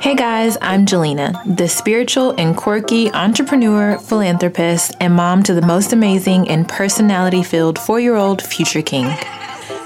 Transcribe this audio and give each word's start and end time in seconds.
Hey 0.00 0.14
guys, 0.14 0.56
I'm 0.62 0.86
Jelena, 0.86 1.56
the 1.56 1.68
spiritual 1.68 2.32
and 2.38 2.56
quirky 2.56 3.10
entrepreneur, 3.10 3.98
philanthropist, 3.98 4.94
and 5.00 5.12
mom 5.12 5.42
to 5.42 5.54
the 5.54 5.66
most 5.66 5.92
amazing 5.92 6.48
and 6.48 6.68
personality 6.68 7.42
filled 7.42 7.80
four 7.80 7.98
year 7.98 8.14
old 8.14 8.40
future 8.40 8.80
king. 8.80 9.06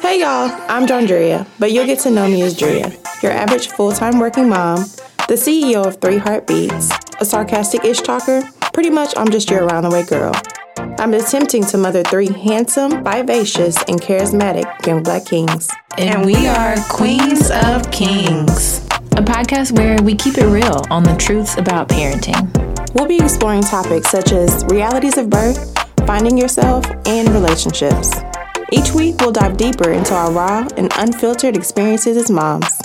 Hey 0.02 0.20
y'all, 0.20 0.50
I'm 0.68 0.86
Jandria, 0.86 1.46
but 1.58 1.72
you'll 1.72 1.86
get 1.86 2.00
to 2.00 2.10
know 2.10 2.28
me 2.28 2.42
as 2.42 2.54
Drea, 2.54 2.92
your 3.22 3.32
average 3.32 3.68
full 3.68 3.92
time 3.92 4.18
working 4.18 4.50
mom, 4.50 4.80
the 5.29 5.34
CEO 5.34 5.86
of 5.86 5.98
Three 6.00 6.18
Heartbeats, 6.18 6.90
a 7.18 7.24
sarcastic 7.24 7.82
ish 7.84 8.02
talker. 8.02 8.42
Pretty 8.74 8.90
much, 8.90 9.14
I'm 9.16 9.30
just 9.30 9.48
your 9.48 9.64
around 9.64 9.84
the 9.84 9.90
way 9.90 10.04
girl. 10.04 10.34
I'm 10.98 11.14
attempting 11.14 11.64
to 11.66 11.79
mother 11.79 12.02
three 12.02 12.30
handsome, 12.30 13.02
vivacious, 13.02 13.76
and 13.88 14.00
charismatic 14.00 14.86
young 14.86 15.02
black 15.02 15.24
kings. 15.24 15.70
And 15.96 16.26
we 16.26 16.46
are 16.46 16.76
Queens 16.90 17.50
of 17.50 17.90
Kings, 17.90 18.86
a 19.12 19.22
podcast 19.22 19.76
where 19.76 20.00
we 20.02 20.14
keep 20.14 20.38
it 20.38 20.46
real 20.46 20.82
on 20.91 21.02
the 21.02 21.14
truths 21.16 21.56
about 21.59 21.88
parenting. 21.88 22.48
We'll 22.95 23.06
be 23.06 23.18
exploring 23.18 23.62
topics 23.62 24.09
such 24.10 24.32
as 24.32 24.64
realities 24.66 25.18
of 25.18 25.28
birth, 25.28 25.77
finding 26.06 26.38
yourself, 26.38 26.87
and 27.06 27.28
relationships. 27.30 28.10
Each 28.70 28.92
week, 28.92 29.16
we'll 29.20 29.32
dive 29.32 29.56
deeper 29.59 29.90
into 29.92 30.14
our 30.14 30.32
raw 30.32 30.66
and 30.77 30.90
unfiltered 30.96 31.56
experiences 31.56 32.16
as 32.16 32.30
moms. 32.30 32.80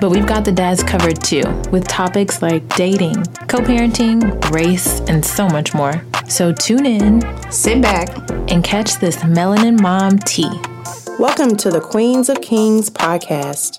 But 0.00 0.10
we've 0.10 0.26
got 0.26 0.44
the 0.44 0.52
dads 0.52 0.82
covered 0.82 1.22
too, 1.22 1.42
with 1.70 1.86
topics 1.86 2.42
like 2.42 2.66
dating, 2.76 3.24
co 3.46 3.58
parenting, 3.58 4.50
race, 4.50 5.00
and 5.08 5.24
so 5.24 5.48
much 5.48 5.74
more. 5.74 6.04
So 6.28 6.52
tune 6.52 6.86
in, 6.86 7.22
Sit 7.52 7.80
back. 7.82 8.08
and 8.50 8.62
catch 8.64 8.96
this 8.98 9.16
melanin 9.18 9.80
mom 9.80 10.18
tea. 10.18 10.50
Welcome 11.18 11.56
to 11.56 11.70
the 11.70 11.80
Queens 11.80 12.28
of 12.28 12.40
Kings 12.40 12.90
podcast. 12.90 13.78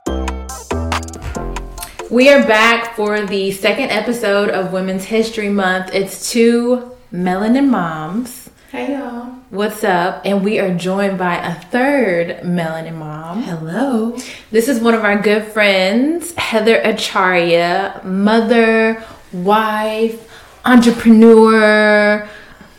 We 2.10 2.28
are 2.32 2.42
back 2.42 2.96
for 2.96 3.22
the 3.22 3.52
second 3.52 3.92
episode 3.92 4.50
of 4.50 4.74
Women's 4.74 5.04
History 5.06 5.50
Month. 5.50 5.94
It's 5.94 6.32
two 6.32 6.98
melanin 7.14 7.70
moms. 7.70 8.50
Hey 8.72 8.94
y'all. 8.94 9.26
What's 9.52 9.84
up? 9.84 10.24
And 10.26 10.44
we 10.44 10.58
are 10.58 10.74
joined 10.74 11.20
by 11.20 11.36
a 11.36 11.54
third 11.54 12.40
melanin 12.40 12.96
mom. 12.96 13.44
Hello. 13.44 14.18
This 14.50 14.68
is 14.68 14.80
one 14.80 14.96
of 14.96 15.04
our 15.04 15.22
good 15.22 15.44
friends, 15.44 16.34
Heather 16.34 16.78
Acharya, 16.78 18.02
mother, 18.04 19.04
wife, 19.32 20.28
entrepreneur, 20.66 22.28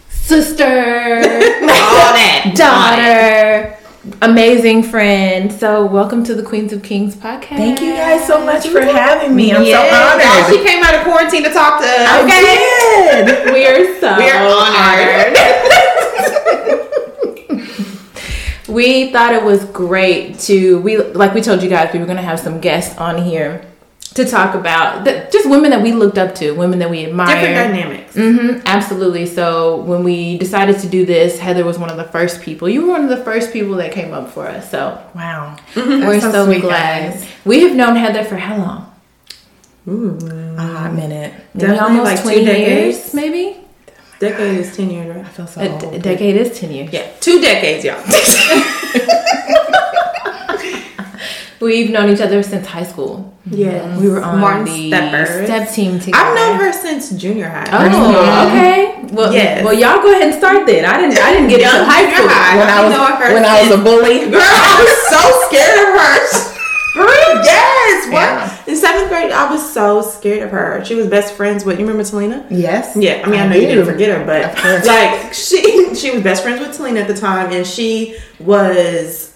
sister, 0.08 0.64
all 0.66 2.12
that 2.18 2.52
daughter, 2.56 3.78
amazing 4.22 4.82
friend. 4.82 5.52
So, 5.52 5.84
welcome 5.86 6.24
to 6.24 6.34
the 6.34 6.42
Queens 6.42 6.72
of 6.72 6.82
Kings 6.82 7.14
podcast. 7.14 7.56
Thank 7.56 7.80
you 7.80 7.92
guys 7.92 8.26
so 8.26 8.44
much 8.44 8.66
for 8.68 8.80
having 8.80 9.34
me. 9.36 9.52
I'm 9.52 9.62
Yes, 9.64 9.76
so 9.76 9.96
y'all, 9.96 10.40
honored. 10.40 10.58
She 10.58 10.66
came 10.66 10.82
out 10.82 10.94
of 10.94 11.02
quarantine 11.02 11.44
to 11.44 11.52
talk 11.52 11.80
to 11.80 11.86
us. 11.86 12.08
I 12.08 12.26
did. 12.26 13.52
We 13.54 13.66
are 13.66 14.00
so 14.00 14.16
We're 14.16 14.46
honored. 14.48 15.36
we 18.68 19.10
thought 19.12 19.34
it 19.34 19.42
was 19.42 19.64
great 19.66 20.38
to 20.38 20.80
we 20.80 20.96
like 20.98 21.34
we 21.34 21.40
told 21.40 21.60
you 21.62 21.68
guys 21.68 21.92
we 21.92 21.98
were 21.98 22.04
going 22.06 22.16
to 22.16 22.22
have 22.22 22.38
some 22.38 22.60
guests 22.60 22.96
on 22.98 23.20
here 23.22 23.66
to 24.14 24.24
talk 24.24 24.54
about 24.54 25.04
the, 25.04 25.28
just 25.32 25.48
women 25.48 25.70
that 25.70 25.80
we 25.82 25.92
looked 25.92 26.18
up 26.18 26.34
to, 26.36 26.50
women 26.52 26.78
that 26.80 26.90
we 26.90 27.04
admire. 27.06 27.28
Different 27.40 27.72
dynamics. 27.74 28.14
hmm 28.14 28.58
absolutely. 28.66 29.24
So 29.26 29.76
when 29.82 30.02
we 30.02 30.36
decided 30.38 30.78
to 30.80 30.88
do 30.88 31.06
this, 31.06 31.38
Heather 31.38 31.64
was 31.64 31.78
one 31.78 31.90
of 31.90 31.96
the 31.96 32.04
first 32.04 32.42
people. 32.42 32.68
You 32.68 32.82
were 32.86 32.88
one 32.92 33.04
of 33.04 33.08
the 33.10 33.22
first 33.24 33.52
people 33.52 33.74
that 33.76 33.92
came 33.92 34.12
up 34.12 34.30
for 34.30 34.46
us. 34.48 34.70
So 34.70 35.00
Wow. 35.14 35.56
we're 35.76 36.20
so 36.20 36.32
so, 36.32 36.46
sweet, 36.46 36.60
glad. 36.62 37.12
guys. 37.12 37.28
We 37.44 37.60
have 37.60 37.74
known 37.76 37.94
Heather 37.96 38.24
for 38.24 38.36
how 38.36 38.56
long? 38.58 38.86
A 39.86 40.62
hot 40.62 40.92
minute. 40.94 41.32
Maybe 41.54 41.66
Definitely 41.66 41.78
almost 41.98 42.04
like 42.04 42.18
two 42.22 42.44
twenty 42.44 42.60
years, 42.60 43.14
maybe. 43.14 43.56
Decade 44.18 44.58
is 44.58 44.76
10 44.76 44.90
years, 44.90 45.16
right? 45.16 45.24
I 45.24 45.28
feel 45.28 45.46
so 45.46 45.60
A, 45.62 45.68
old. 45.70 45.80
d- 45.80 45.86
a 45.96 45.98
decade 45.98 46.36
is 46.36 46.58
ten 46.60 46.70
years. 46.70 46.92
Yeah, 46.92 47.10
two 47.20 47.40
decades, 47.40 47.84
y'all. 47.86 47.96
We've 51.60 51.90
known 51.90 52.08
each 52.08 52.20
other 52.22 52.42
since 52.42 52.66
high 52.66 52.84
school. 52.84 53.36
yeah. 53.44 53.98
We 53.98 54.08
were 54.08 54.22
on 54.22 54.38
Martin 54.40 54.64
the 54.64 54.88
Steppers. 54.88 55.44
step 55.46 55.70
team 55.70 55.98
together. 56.00 56.16
I've 56.16 56.34
known 56.34 56.56
her 56.60 56.72
since 56.72 57.10
junior 57.10 57.48
high. 57.50 57.68
Oh, 57.70 58.46
okay. 58.48 59.04
Well, 59.12 59.32
Yes. 59.32 59.62
well, 59.64 59.74
y'all 59.74 60.00
go 60.02 60.10
ahead 60.10 60.28
and 60.30 60.34
start 60.34 60.66
then. 60.66 60.84
I 60.86 60.98
didn't. 61.00 61.18
I 61.18 61.32
didn't 61.32 61.48
get 61.48 61.60
into 61.60 61.84
high 61.84 62.10
school. 62.12 62.28
high. 62.28 62.56
when 62.58 62.68
I 62.68 62.78
I've 62.78 62.84
was 62.88 62.96
known 62.96 63.12
her 63.20 63.34
when 63.34 63.44
I 63.44 63.62
was 63.62 63.70
a 63.78 63.82
bully. 63.82 64.30
Girl, 64.30 64.40
I 64.40 64.74
was 64.80 64.96
so 65.12 65.20
scared 65.48 65.78
of 65.84 66.00
her. 66.00 66.56
For 66.94 67.02
real? 67.02 67.44
Yes. 67.44 68.06
What? 68.06 68.14
Yeah. 68.14 68.64
In 68.66 68.76
seventh 68.76 69.08
grade, 69.08 69.30
I 69.30 69.50
was 69.50 69.72
so 69.72 70.00
scared 70.02 70.42
of 70.42 70.50
her. 70.50 70.84
She 70.84 70.94
was 70.94 71.06
best 71.08 71.34
friends 71.34 71.64
with. 71.64 71.78
You 71.78 71.86
remember 71.86 72.02
Talina? 72.08 72.44
Yes. 72.50 72.96
Yeah, 72.96 73.22
I 73.24 73.28
mean, 73.30 73.38
I, 73.40 73.44
I 73.44 73.48
know 73.48 73.54
you 73.56 73.66
didn't 73.66 73.84
forget 73.86 74.16
her, 74.18 74.24
but 74.24 74.54
like 74.86 75.32
she 75.34 75.94
she 75.94 76.10
was 76.10 76.22
best 76.22 76.42
friends 76.42 76.60
with 76.60 76.76
Talina 76.76 77.02
at 77.02 77.08
the 77.08 77.14
time, 77.16 77.52
and 77.52 77.66
she 77.66 78.16
was 78.40 79.29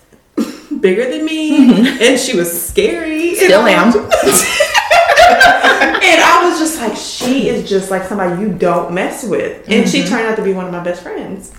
bigger 0.85 1.11
than 1.11 1.25
me, 1.25 1.57
and 2.07 2.21
she 2.21 2.37
was 2.37 2.53
scary. 2.69 3.35
Still 3.37 3.63
am. 3.63 3.89
and 3.89 4.05
I 6.21 6.47
was 6.47 6.59
just 6.61 6.79
like, 6.79 6.95
she 6.95 7.49
is 7.49 7.67
just 7.67 7.91
like 7.91 8.05
somebody 8.05 8.43
you 8.43 8.53
don't 8.53 8.93
mess 8.93 9.25
with, 9.25 9.67
and 9.69 9.89
she 9.89 10.05
turned 10.05 10.27
out 10.27 10.37
to 10.37 10.45
be 10.45 10.53
one 10.53 10.67
of 10.67 10.73
my 10.73 10.85
best 10.85 11.03
friends. 11.03 11.53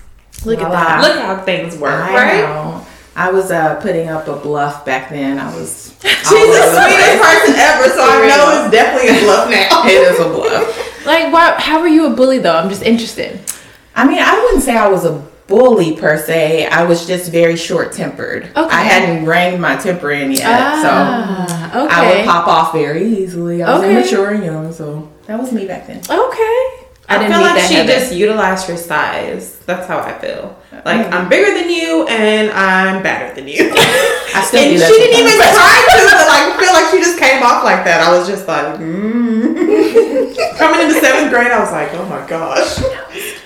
Look 0.44 0.60
at 0.60 0.70
that. 0.70 1.02
Look 1.02 1.20
how 1.20 1.42
things 1.44 1.76
work, 1.76 1.92
I 1.92 2.14
right? 2.14 2.40
know. 2.42 2.86
I 3.16 3.32
was 3.32 3.50
uh, 3.50 3.80
putting 3.80 4.08
up 4.08 4.28
a 4.28 4.36
bluff 4.36 4.84
back 4.84 5.10
then. 5.10 5.40
I 5.40 5.52
was. 5.56 5.96
She's 6.02 6.28
the 6.28 6.28
sweetest 6.28 7.22
person 7.22 7.54
ever, 7.56 7.88
so 7.88 8.02
I 8.02 8.26
know 8.28 8.62
it's 8.62 8.70
definitely 8.70 9.18
a 9.18 9.20
bluff 9.24 9.50
now. 9.50 9.82
It 9.86 10.02
is 10.02 10.20
a 10.20 10.28
bluff. 10.28 11.04
Like, 11.04 11.32
why, 11.32 11.58
how 11.58 11.80
were 11.80 11.88
you 11.88 12.06
a 12.06 12.10
bully 12.14 12.38
though? 12.38 12.56
I'm 12.56 12.68
just 12.68 12.82
interested. 12.82 13.40
I 13.96 14.06
mean, 14.06 14.18
I 14.20 14.38
wouldn't 14.38 14.62
say 14.62 14.76
I 14.76 14.86
was 14.86 15.04
a 15.04 15.25
bully 15.46 15.96
per 15.96 16.18
se. 16.18 16.66
I 16.66 16.84
was 16.84 17.06
just 17.06 17.30
very 17.30 17.56
short 17.56 17.92
tempered. 17.92 18.44
Okay. 18.44 18.58
I 18.76 18.82
hadn't 18.82 19.26
reined 19.26 19.60
my 19.60 19.76
temper 19.76 20.10
in 20.10 20.32
yet, 20.32 20.42
so 20.82 20.88
Ah, 20.90 21.84
okay. 21.84 21.94
I 21.94 22.16
would 22.16 22.24
pop 22.26 22.48
off 22.48 22.72
very 22.72 23.04
easily. 23.06 23.62
I 23.62 23.72
was 23.74 23.82
Okay. 23.82 23.92
immature 23.92 24.30
and 24.32 24.44
young, 24.44 24.72
so 24.72 25.08
that 25.26 25.38
was 25.38 25.52
me 25.52 25.66
back 25.66 25.86
then. 25.86 25.98
Okay. 25.98 26.86
I, 27.08 27.18
didn't 27.18 27.34
feel 27.34 27.40
like 27.42 27.62
she 27.62 27.74
just 27.86 28.12
utilized 28.12 28.66
her 28.66 28.76
size. 28.76 29.60
That's 29.64 29.86
how 29.86 30.00
I 30.00 30.18
feel. 30.18 30.58
Like 30.84 31.06
I'm 31.14 31.28
bigger 31.28 31.54
than 31.54 31.70
you 31.70 32.04
and 32.08 32.50
I'm 32.50 33.00
better 33.02 33.32
than 33.32 33.46
you. 33.46 33.70
I 34.34 34.42
still 34.42 34.58
and 34.60 34.72
she 34.74 34.98
didn't 34.98 35.20
even 35.22 35.38
try 35.38 35.86
to, 35.86 36.02
but 36.02 36.26
like 36.26 36.46
I 36.50 36.56
feel 36.58 36.72
like 36.74 36.90
she 36.90 36.98
just 36.98 37.18
came 37.18 37.42
off 37.44 37.62
like 37.62 37.84
that. 37.84 38.00
I 38.02 38.10
was 38.18 38.26
just 38.26 38.48
like, 38.48 38.74
mm. 38.82 39.54
coming 40.58 40.80
into 40.82 40.98
seventh 41.00 41.30
grade, 41.30 41.52
I 41.52 41.60
was 41.60 41.70
like, 41.70 41.94
oh 41.94 42.04
my 42.06 42.26
gosh, 42.26 42.78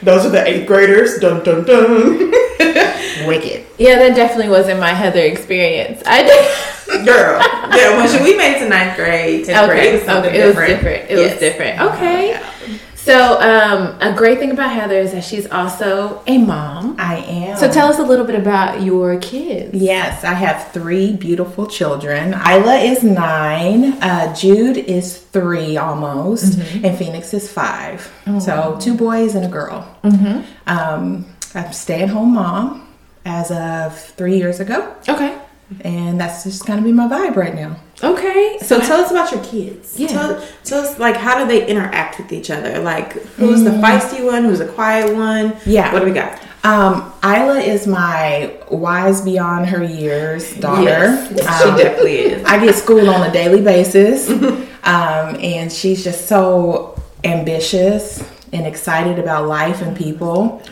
those 0.03 0.25
are 0.27 0.31
the 0.31 0.47
eighth 0.47 0.66
graders. 0.66 1.19
Dun 1.19 1.43
dun 1.44 1.65
dun. 1.65 2.31
Wicked. 3.27 3.66
Yeah, 3.78 3.99
that 3.99 4.15
definitely 4.16 4.49
wasn't 4.49 4.81
my 4.81 4.91
Heather 4.94 5.21
experience. 5.21 6.03
I 6.06 6.22
did. 6.22 7.05
Girl, 7.06 7.38
yeah. 7.77 7.97
When 7.97 8.09
she, 8.12 8.22
we 8.22 8.37
made 8.37 8.56
it 8.56 8.60
to 8.60 8.69
ninth 8.69 8.97
grade, 8.97 9.44
tenth 9.47 9.69
grade, 9.69 9.78
it 9.78 9.87
Okay, 9.87 9.93
was 9.99 10.05
something 10.05 10.31
okay, 10.31 10.41
it 10.43 10.47
was 10.47 10.55
different. 10.56 10.83
different. 10.83 11.10
It 11.10 11.19
Yes. 11.19 11.31
was 11.33 11.41
different. 11.41 11.81
Okay. 11.81 12.81
So, 13.03 13.41
um, 13.41 13.97
a 14.00 14.12
great 14.15 14.38
thing 14.38 14.50
about 14.50 14.72
Heather 14.72 14.97
is 14.99 15.12
that 15.12 15.25
she's 15.25 15.47
also 15.50 16.22
a 16.27 16.37
mom. 16.38 16.97
I 16.99 17.16
am. 17.16 17.56
So, 17.56 17.71
tell 17.72 17.88
us 17.88 17.99
a 17.99 18.03
little 18.03 18.27
bit 18.27 18.34
about 18.37 18.83
your 18.83 19.19
kids. 19.19 19.75
Yes, 19.75 20.22
I 20.22 20.34
have 20.34 20.71
three 20.72 21.15
beautiful 21.16 21.66
children. 21.66 22.34
Isla 22.34 22.77
is 22.77 23.03
nine, 23.03 23.94
uh, 24.03 24.34
Jude 24.34 24.77
is 24.77 25.16
three 25.19 25.77
almost, 25.78 26.59
Mm-hmm. 26.59 26.84
and 26.84 26.99
Phoenix 26.99 27.33
is 27.33 27.50
five. 27.50 28.12
Oh, 28.27 28.39
So 28.39 28.77
two 28.81 28.94
boys 28.94 29.34
and 29.34 29.44
a 29.47 29.49
girl. 29.49 29.87
Mm-hmm. 30.05 30.43
Um, 30.66 31.25
I'm 31.55 31.65
a 31.65 31.72
stay-at-home 31.72 32.34
mom 32.34 32.87
as 33.25 33.50
of 33.50 33.99
three 33.99 34.37
years 34.37 34.60
ago, 34.60 34.94
Okay. 35.09 35.37
And 35.82 36.20
that's 36.20 36.44
just 36.44 36.66
kind 36.66 36.78
of 36.78 36.84
be 36.84 36.92
my 36.92 37.06
vibe 37.06 37.36
right 37.36 37.54
now. 37.54 37.76
Okay. 38.03 38.58
So 38.62 38.81
tell 38.81 39.00
us 39.00 39.10
about 39.10 39.31
your 39.31 39.44
kids. 39.44 39.98
Yeah. 39.98 40.08
Tell, 40.08 40.47
tell 40.65 40.80
us 40.83 40.98
like 40.98 41.16
how 41.16 41.39
do 41.39 41.47
they 41.47 41.66
interact 41.66 42.18
with 42.18 42.33
each 42.33 42.50
other? 42.50 42.78
Like 42.80 43.12
who's 43.36 43.62
the 43.62 43.71
feisty 43.71 44.24
one? 44.24 44.45
Who's 44.45 44.59
the 44.59 44.68
quiet 44.68 45.15
one? 45.15 45.56
Yeah. 45.66 45.92
What 45.92 46.00
do 46.00 46.06
we 46.06 46.12
got? 46.12 46.41
Um, 46.62 47.12
Isla 47.24 47.60
is 47.60 47.86
my 47.86 48.54
wise 48.71 49.22
beyond 49.22 49.66
her 49.66 49.83
years 49.83 50.54
daughter. 50.56 50.83
Yes, 50.84 51.30
Um, 51.47 51.77
she 51.78 51.83
definitely 51.84 52.18
is. 52.18 52.45
I 52.45 52.62
get 52.62 52.74
schooled 52.74 53.09
on 53.09 53.28
a 53.28 53.33
daily 53.33 53.62
basis, 53.62 54.28
um, 54.84 55.36
and 55.41 55.72
she's 55.72 56.04
just 56.04 56.27
so 56.28 57.00
ambitious 57.24 58.22
and 58.53 58.66
excited 58.66 59.18
about 59.18 59.47
life 59.47 59.80
and 59.80 59.97
people. 59.97 60.62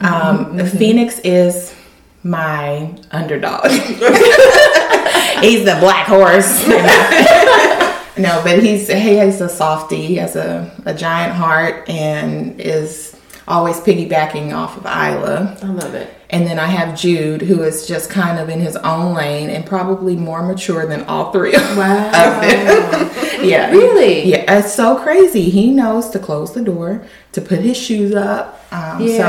Um, 0.00 0.64
Phoenix 0.66 1.18
is 1.20 1.74
my 2.28 2.94
underdog. 3.10 3.70
he's 5.40 5.64
the 5.64 5.76
black 5.80 6.06
horse. 6.06 6.66
no, 8.18 8.40
but 8.44 8.62
he's 8.62 8.88
he 8.88 9.16
has 9.16 9.40
a 9.40 9.48
softie. 9.48 10.02
He 10.06 10.16
has 10.16 10.36
a, 10.36 10.70
a 10.84 10.94
giant 10.94 11.32
heart 11.32 11.88
and 11.88 12.60
is 12.60 13.16
always 13.46 13.80
piggybacking 13.80 14.54
off 14.54 14.76
of 14.76 14.84
Isla. 14.84 15.56
I 15.62 15.66
love 15.66 15.94
it. 15.94 16.17
And 16.30 16.46
then 16.46 16.58
I 16.58 16.66
have 16.66 16.94
Jude, 16.98 17.40
who 17.40 17.62
is 17.62 17.86
just 17.86 18.10
kind 18.10 18.38
of 18.38 18.50
in 18.50 18.60
his 18.60 18.76
own 18.76 19.14
lane 19.14 19.48
and 19.48 19.64
probably 19.64 20.14
more 20.14 20.42
mature 20.42 20.84
than 20.84 21.04
all 21.04 21.32
three 21.32 21.54
of 21.54 21.76
Wow. 21.76 22.40
them. 22.40 23.10
Yeah. 23.38 23.70
Really? 23.70 24.24
Yeah, 24.24 24.58
it's 24.58 24.74
so 24.74 24.96
crazy. 24.98 25.48
He 25.48 25.70
knows 25.70 26.10
to 26.10 26.18
close 26.18 26.54
the 26.54 26.60
door, 26.60 27.02
to 27.32 27.40
put 27.40 27.60
his 27.60 27.76
shoes 27.76 28.12
up. 28.12 28.60
Um, 28.72 28.98
So, 29.08 29.24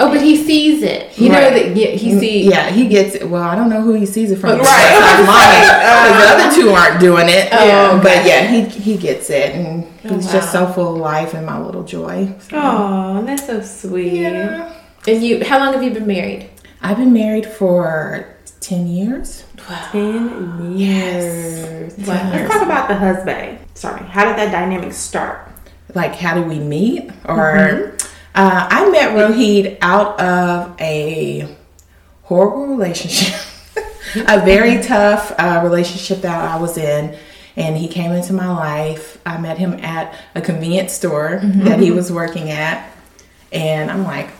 Oh, 0.00 0.08
but 0.12 0.20
he 0.20 0.36
sees 0.36 0.82
it. 0.82 1.16
You 1.16 1.28
know 1.28 1.38
that 1.38 1.76
yeah, 1.76 1.90
he 1.90 2.18
sees. 2.18 2.46
yeah, 2.46 2.68
he 2.70 2.88
gets 2.88 3.14
it. 3.14 3.30
Well, 3.30 3.44
I 3.44 3.54
don't 3.54 3.70
know 3.70 3.80
who 3.80 3.92
he 3.94 4.06
sees 4.06 4.32
it 4.32 4.40
from. 4.40 4.58
Right. 4.58 5.24
Mommy, 5.24 5.62
'cause 5.62 6.18
the 6.36 6.44
other 6.44 6.56
two 6.56 6.70
aren't 6.70 6.98
doing 7.00 7.28
it. 7.28 7.48
Oh, 7.52 8.00
But 8.02 8.26
yeah, 8.26 8.48
he 8.48 8.62
he 8.64 8.96
gets 8.96 9.30
it, 9.30 9.54
and 9.54 9.84
he's 10.02 10.30
just 10.32 10.52
wow. 10.52 10.66
so 10.66 10.72
full 10.72 10.94
of 10.96 11.00
life 11.00 11.32
and 11.32 11.46
my 11.46 11.58
little 11.64 11.84
joy. 11.84 12.34
So, 12.50 12.56
Oh, 12.60 13.22
that's 13.24 13.46
so 13.46 13.60
sweet. 13.62 14.14
yeah. 14.22 14.72
And 15.06 15.22
you, 15.22 15.44
how 15.44 15.58
long 15.58 15.72
have 15.74 15.82
you 15.82 15.90
been 15.90 16.06
married? 16.06 16.50
I've 16.80 16.96
been 16.96 17.12
married 17.12 17.46
for 17.46 18.26
ten 18.60 18.86
years. 18.86 19.44
Ten 19.92 20.76
years. 20.76 21.96
Wow. 21.98 22.30
Let's 22.32 22.52
talk 22.52 22.62
about 22.62 22.88
the 22.88 22.96
husband. 22.96 23.58
Sorry, 23.74 24.04
how 24.04 24.24
did 24.24 24.36
that 24.36 24.52
dynamic 24.52 24.92
start? 24.92 25.54
like 25.94 26.14
how 26.14 26.34
did 26.34 26.46
we 26.46 26.58
meet 26.58 27.10
or 27.26 27.96
uh, 28.34 28.68
i 28.70 28.88
met 28.90 29.10
rohit 29.10 29.78
out 29.80 30.18
of 30.20 30.80
a 30.80 31.56
horrible 32.22 32.66
relationship 32.66 33.40
a 34.28 34.44
very 34.44 34.82
tough 34.82 35.32
uh, 35.38 35.60
relationship 35.62 36.20
that 36.20 36.36
i 36.36 36.60
was 36.60 36.76
in 36.76 37.16
and 37.56 37.76
he 37.76 37.86
came 37.86 38.12
into 38.12 38.32
my 38.32 38.48
life 38.48 39.18
i 39.24 39.38
met 39.38 39.58
him 39.58 39.74
at 39.74 40.18
a 40.34 40.40
convenience 40.40 40.92
store 40.92 41.40
that 41.42 41.78
he 41.78 41.90
was 41.90 42.10
working 42.10 42.50
at 42.50 42.90
and 43.52 43.90
i'm 43.90 44.04
like 44.04 44.30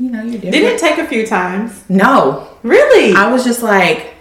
you 0.00 0.10
know 0.10 0.22
you're 0.22 0.32
different 0.40 0.52
Didn't 0.54 0.74
it 0.74 0.80
take 0.80 0.98
a 0.98 1.06
few 1.06 1.26
times? 1.26 1.84
no 1.88 2.48
Really? 2.62 3.14
i 3.14 3.30
was 3.30 3.44
just 3.44 3.62
like 3.62 4.14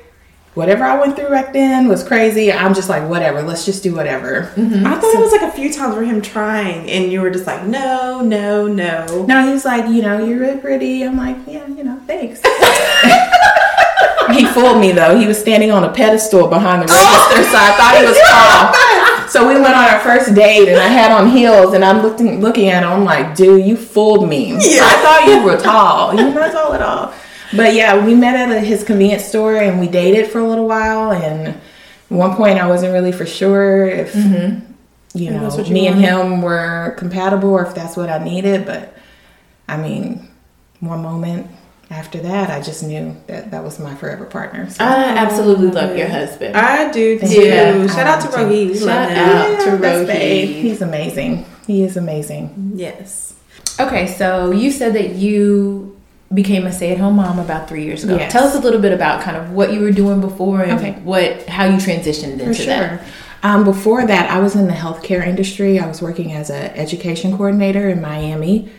whatever 0.54 0.84
i 0.84 1.00
went 1.00 1.16
through 1.16 1.30
back 1.30 1.54
then 1.54 1.88
was 1.88 2.04
crazy 2.04 2.52
i'm 2.52 2.74
just 2.74 2.90
like 2.90 3.08
whatever 3.08 3.42
let's 3.42 3.66
just 3.66 3.82
do 3.84 3.96
whatever 3.96 4.52
mm-hmm. 4.56 4.86
I 4.86 4.96
thought 4.96 5.16
it 5.16 5.20
was 5.20 5.32
like 5.32 5.42
a 5.44 5.52
few 5.52 5.72
times 5.72 5.96
for 5.96 6.04
him 6.04 6.22
trying, 6.22 6.90
and 6.90 7.12
you 7.12 7.22
were 7.22 7.30
just 7.30 7.46
like, 7.48 7.64
no, 7.66 8.22
no, 8.22 8.68
no. 8.68 9.26
No, 9.26 9.46
he 9.46 9.52
was 9.54 9.64
like, 9.66 9.88
you 9.90 10.02
know, 10.02 10.24
you're 10.24 10.40
really 10.40 10.60
pretty. 10.60 11.04
I'm 11.04 11.18
like, 11.18 11.38
yeah, 11.48 11.66
you 11.68 11.84
know, 11.84 12.00
thanks. 12.08 12.42
he 14.36 14.46
fooled 14.46 14.80
me 14.80 14.92
though. 14.92 15.18
He 15.18 15.28
was 15.28 15.40
standing 15.40 15.72
on 15.72 15.84
a 15.84 15.92
pedestal 15.92 16.48
behind 16.48 16.82
the 16.82 16.88
register, 16.88 17.44
so 17.52 17.58
I 17.58 17.72
thought 17.78 17.96
he 17.98 18.04
was 18.06 18.18
tall. 18.30 18.89
So 19.30 19.48
we 19.48 19.54
went 19.54 19.76
on 19.76 19.86
our 19.86 20.00
first 20.00 20.34
date, 20.34 20.70
and 20.70 20.80
I 20.80 20.88
had 20.88 21.12
on 21.12 21.30
heels, 21.30 21.74
and 21.74 21.86
I'm 21.86 22.02
looking 22.02 22.42
looking 22.42 22.70
at 22.70 22.84
him. 22.84 22.90
I'm 22.90 23.06
like, 23.06 23.36
dude, 23.36 23.66
you 23.66 23.78
fooled 23.78 24.28
me. 24.28 24.56
I 24.56 24.60
thought 24.60 25.26
you 25.28 25.44
were 25.44 25.58
tall. 25.58 26.16
You're 26.20 26.34
not 26.34 26.52
tall 26.52 26.74
at 26.74 26.82
all. 26.82 27.14
But 27.56 27.74
yeah, 27.74 28.04
we 28.04 28.16
met 28.16 28.36
at 28.36 28.64
his 28.64 28.84
convenience 28.84 29.26
store, 29.26 29.58
and 29.58 29.80
we 29.80 29.88
dated 29.88 30.32
for 30.32 30.40
a 30.40 30.48
little 30.48 30.68
while. 30.68 31.12
And 31.12 31.48
at 31.48 31.62
one 32.10 32.36
point, 32.36 32.60
I 32.60 32.68
wasn't 32.68 32.94
really 32.94 33.12
for 33.12 33.26
sure 33.26 33.88
if 33.88 34.16
you 34.16 35.32
know 35.32 35.58
you 35.58 35.74
me 35.74 35.88
and 35.88 36.00
him 36.00 36.42
were 36.42 36.96
compatible 36.98 37.50
or 37.50 37.66
if 37.66 37.76
that's 37.76 37.96
what 37.96 38.10
I 38.10 38.24
needed. 38.24 38.66
But 38.66 38.98
I 39.68 39.78
mean, 39.78 40.28
one 40.80 41.04
moment 41.04 41.50
after 41.90 42.20
that, 42.20 42.50
I 42.50 42.62
just 42.62 42.84
knew 42.84 43.16
that 43.28 43.52
that 43.52 43.64
was 43.64 43.80
my 43.80 43.96
forever 43.96 44.26
partner. 44.26 44.70
So. 44.70 44.84
I 44.84 45.04
absolutely 45.18 45.68
love 45.72 45.98
your 45.98 46.08
husband. 46.08 46.56
I 46.56 46.92
do 46.92 47.20
too. 47.20 47.26
Yeah, 47.28 47.88
Shout 47.88 48.08
out 48.08 48.22
to. 48.22 48.28
Rohit. 48.38 48.70
Love 48.82 49.10
Shout 49.10 49.12
him. 49.12 49.18
out 49.18 49.64
to 49.66 49.70
Rohit. 49.84 50.62
He's 50.62 50.82
amazing. 50.82 51.46
He 51.66 51.84
is 51.84 51.98
amazing. 51.98 52.74
Yes. 52.76 53.36
Okay, 53.80 54.08
so 54.08 54.52
you 54.52 54.72
said 54.72 54.94
that 54.94 55.16
you 55.16 55.96
became 56.34 56.68
a 56.68 56.72
stay-at-home 56.72 57.16
mom 57.16 57.40
about 57.40 57.68
three 57.68 57.84
years 57.86 58.04
ago. 58.04 58.16
Yes. 58.18 58.32
Tell 58.32 58.44
us 58.44 58.54
a 58.56 58.60
little 58.60 58.80
bit 58.82 58.92
about 58.94 59.22
kind 59.24 59.36
of 59.38 59.52
what 59.52 59.74
you 59.74 59.80
were 59.80 59.92
doing 59.92 60.22
before 60.22 60.62
and 60.62 60.74
Okay. 60.80 60.92
what 61.04 61.48
how 61.48 61.66
you 61.66 61.78
transitioned 61.78 62.40
into 62.40 62.66
that. 62.66 63.02
Um, 63.42 63.64
before 63.64 64.06
that, 64.06 64.30
I 64.30 64.38
was 64.40 64.54
in 64.56 64.68
the 64.68 64.74
healthcare 64.74 65.26
industry. 65.26 65.80
I 65.80 65.88
was 65.88 66.02
working 66.02 66.34
as 66.34 66.50
an 66.52 66.72
education 66.76 67.32
coordinator 67.32 67.90
in 67.90 68.02
Miami. 68.02 68.70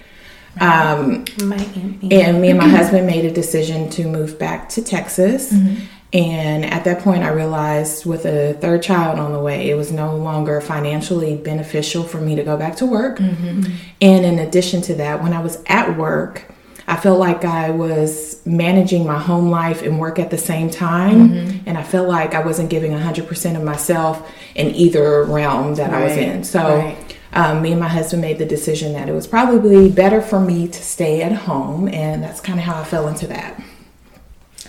Um, 0.58 1.24
and 1.40 2.40
me 2.40 2.50
and 2.50 2.58
my 2.58 2.68
husband 2.68 3.06
made 3.06 3.24
a 3.24 3.30
decision 3.30 3.88
to 3.90 4.06
move 4.06 4.38
back 4.38 4.68
to 4.70 4.82
Texas. 4.82 5.52
Mm-hmm. 5.52 5.84
And 6.12 6.64
at 6.64 6.84
that 6.84 7.02
point, 7.02 7.22
I 7.22 7.28
realized 7.28 8.04
with 8.04 8.26
a 8.26 8.54
third 8.54 8.82
child 8.82 9.20
on 9.20 9.32
the 9.32 9.38
way, 9.38 9.70
it 9.70 9.74
was 9.74 9.92
no 9.92 10.16
longer 10.16 10.60
financially 10.60 11.36
beneficial 11.36 12.02
for 12.02 12.20
me 12.20 12.34
to 12.34 12.42
go 12.42 12.56
back 12.56 12.76
to 12.76 12.86
work. 12.86 13.18
Mm-hmm. 13.18 13.72
And 14.00 14.26
in 14.26 14.38
addition 14.40 14.82
to 14.82 14.94
that, 14.96 15.22
when 15.22 15.32
I 15.32 15.40
was 15.40 15.62
at 15.66 15.96
work, 15.96 16.46
I 16.88 16.96
felt 16.96 17.20
like 17.20 17.44
I 17.44 17.70
was 17.70 18.44
managing 18.44 19.06
my 19.06 19.20
home 19.20 19.50
life 19.50 19.82
and 19.82 20.00
work 20.00 20.18
at 20.18 20.30
the 20.30 20.38
same 20.38 20.68
time. 20.68 21.30
Mm-hmm. 21.30 21.68
And 21.68 21.78
I 21.78 21.84
felt 21.84 22.08
like 22.08 22.34
I 22.34 22.40
wasn't 22.40 22.70
giving 22.70 22.90
100% 22.90 23.56
of 23.56 23.62
myself 23.62 24.28
in 24.56 24.74
either 24.74 25.22
realm 25.22 25.76
that 25.76 25.94
I 25.94 26.02
was 26.02 26.16
in. 26.16 26.42
So 26.42 26.78
right. 26.78 27.09
Um, 27.32 27.62
me 27.62 27.72
and 27.72 27.80
my 27.80 27.88
husband 27.88 28.22
made 28.22 28.38
the 28.38 28.46
decision 28.46 28.92
that 28.94 29.08
it 29.08 29.12
was 29.12 29.26
probably 29.26 29.90
better 29.90 30.20
for 30.20 30.40
me 30.40 30.66
to 30.68 30.82
stay 30.82 31.22
at 31.22 31.32
home. 31.32 31.88
And 31.88 32.22
that's 32.22 32.40
kind 32.40 32.58
of 32.58 32.64
how 32.64 32.80
I 32.80 32.84
fell 32.84 33.08
into 33.08 33.26
that. 33.28 33.62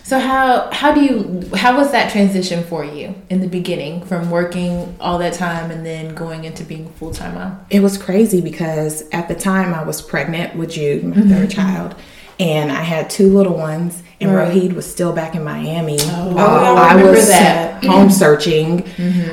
So 0.04 0.20
how 0.20 0.70
how 0.72 0.94
do 0.94 1.00
you 1.00 1.56
how 1.56 1.78
was 1.78 1.94
that 1.94 2.12
transition 2.12 2.66
for 2.66 2.84
you 2.84 3.16
in 3.30 3.40
the 3.40 3.48
beginning 3.48 4.04
from 4.06 4.30
working 4.30 4.94
all 5.00 5.18
that 5.20 5.36
time 5.36 5.72
and 5.72 5.86
then 5.86 6.16
going 6.16 6.44
into 6.44 6.66
being 6.66 6.92
full-time 6.94 7.36
mom? 7.36 7.66
It 7.70 7.80
was 7.80 7.98
crazy 7.98 8.42
because 8.42 9.08
at 9.14 9.30
the 9.30 9.36
time 9.36 9.74
I 9.74 9.84
was 9.84 10.02
pregnant 10.02 10.58
with 10.58 10.72
Jude, 10.72 11.06
my 11.06 11.22
third 11.22 11.50
child, 11.50 11.96
and 12.42 12.74
I 12.74 12.82
had 12.82 13.10
two 13.10 13.34
little 13.34 13.56
ones, 13.56 14.04
and 14.22 14.34
Right. 14.34 14.52
Rohit 14.54 14.74
was 14.74 14.90
still 14.90 15.12
back 15.14 15.36
in 15.36 15.44
Miami 15.44 15.98
Oh, 16.00 16.34
while 16.34 16.78
I 16.78 16.92
I, 17.00 17.04
was 17.04 17.28
that. 17.28 17.84
home 17.84 18.10
searching. 18.12 18.88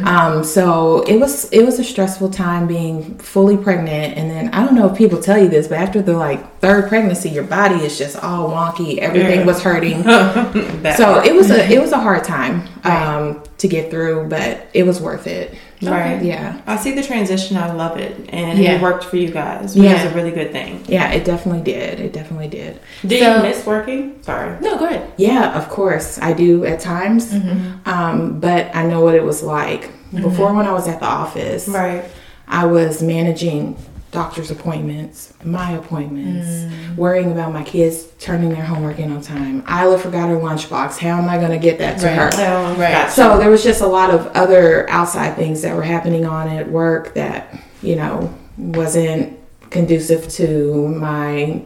Um, 0.04 0.42
so 0.42 1.02
it 1.02 1.18
was 1.20 1.50
it 1.52 1.64
was 1.64 1.78
a 1.78 1.84
stressful 1.84 2.30
time 2.30 2.66
being 2.66 3.18
fully 3.18 3.56
pregnant, 3.58 4.16
and 4.16 4.30
then 4.30 4.48
I 4.54 4.64
don't 4.64 4.74
know 4.74 4.88
if 4.90 4.96
people 4.96 5.20
tell 5.20 5.38
you 5.38 5.48
this, 5.48 5.68
but 5.68 5.78
after 5.78 6.00
the 6.00 6.16
like 6.16 6.58
third 6.60 6.88
pregnancy, 6.88 7.28
your 7.28 7.44
body 7.44 7.76
is 7.84 7.98
just 7.98 8.16
all 8.22 8.50
wonky. 8.50 8.98
Everything 8.98 9.40
Yeah. 9.40 9.46
was 9.46 9.62
hurting. 9.62 10.02
So 10.96 11.04
part. 11.04 11.26
it 11.26 11.34
was 11.34 11.50
a 11.50 11.70
it 11.70 11.80
was 11.80 11.92
a 11.92 11.98
hard 12.00 12.24
time 12.24 12.66
um, 12.84 13.42
to 13.58 13.68
get 13.68 13.90
through, 13.90 14.28
but 14.28 14.66
it 14.72 14.84
was 14.84 15.00
worth 15.00 15.26
it. 15.26 15.54
Right. 15.82 16.20
Yeah. 16.22 16.60
I 16.66 16.76
see 16.76 16.92
the 16.94 17.02
transition. 17.04 17.56
I 17.56 17.72
love 17.72 17.98
it, 17.98 18.16
and 18.30 18.58
Yeah. 18.58 18.72
it 18.76 18.82
worked 18.82 19.04
for 19.04 19.16
you 19.16 19.30
guys. 19.30 19.74
Which 19.76 19.84
Yeah. 19.84 20.04
is 20.04 20.10
a 20.10 20.14
really 20.14 20.30
good 20.32 20.50
thing. 20.50 20.82
Yeah, 20.88 21.10
it 21.12 21.24
definitely 21.24 21.62
did. 21.62 22.00
It 22.00 22.12
definitely 22.12 22.48
did. 22.48 22.80
Did 23.06 23.20
So- 23.20 23.36
you 23.36 23.42
miss 23.42 23.64
working? 23.66 24.16
Sorry. 24.22 24.56
No, 24.60 24.76
go 24.78 24.86
ahead. 24.86 25.12
Yeah, 25.16 25.56
of 25.56 25.68
course 25.68 26.18
I 26.18 26.32
do 26.32 26.64
at 26.64 26.80
times, 26.80 27.32
mm-hmm. 27.32 27.88
um, 27.88 28.40
but 28.40 28.74
I 28.74 28.86
know 28.86 29.00
what 29.00 29.14
it 29.14 29.24
was 29.24 29.42
like 29.42 29.82
mm-hmm. 29.82 30.22
before 30.22 30.54
when 30.54 30.66
I 30.66 30.72
was 30.72 30.88
at 30.88 31.00
the 31.00 31.06
office. 31.06 31.68
Right. 31.68 32.04
I 32.46 32.66
was 32.66 33.02
managing 33.02 33.76
doctor's 34.10 34.50
appointments, 34.50 35.34
my 35.44 35.72
appointments, 35.72 36.48
mm. 36.48 36.96
worrying 36.96 37.30
about 37.30 37.52
my 37.52 37.62
kids 37.62 38.06
turning 38.18 38.48
their 38.48 38.64
homework 38.64 38.98
in 38.98 39.12
on 39.12 39.20
time. 39.20 39.62
Isla 39.68 39.98
forgot 39.98 40.28
her 40.30 40.36
lunchbox. 40.36 40.96
How 40.96 41.18
am 41.18 41.28
I 41.28 41.36
going 41.36 41.50
to 41.50 41.58
get 41.58 41.78
that 41.78 41.98
to 41.98 42.06
Right. 42.06 42.16
her? 42.16 42.30
Oh, 42.32 42.74
Right. 42.78 42.92
gotcha. 42.92 43.10
So 43.10 43.38
there 43.38 43.50
was 43.50 43.62
just 43.62 43.82
a 43.82 43.86
lot 43.86 44.10
of 44.10 44.26
other 44.28 44.88
outside 44.88 45.36
things 45.36 45.60
that 45.60 45.76
were 45.76 45.82
happening 45.82 46.24
on 46.24 46.48
at 46.48 46.70
work 46.70 47.14
that, 47.14 47.54
you 47.82 47.96
know, 47.96 48.32
wasn't 48.56 49.38
conducive 49.68 50.26
to 50.28 50.88
my, 50.88 51.60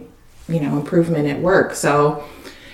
you 0.49 0.59
know, 0.59 0.75
improvement 0.75 1.29
at 1.29 1.39
work. 1.39 1.73
So 1.75 2.23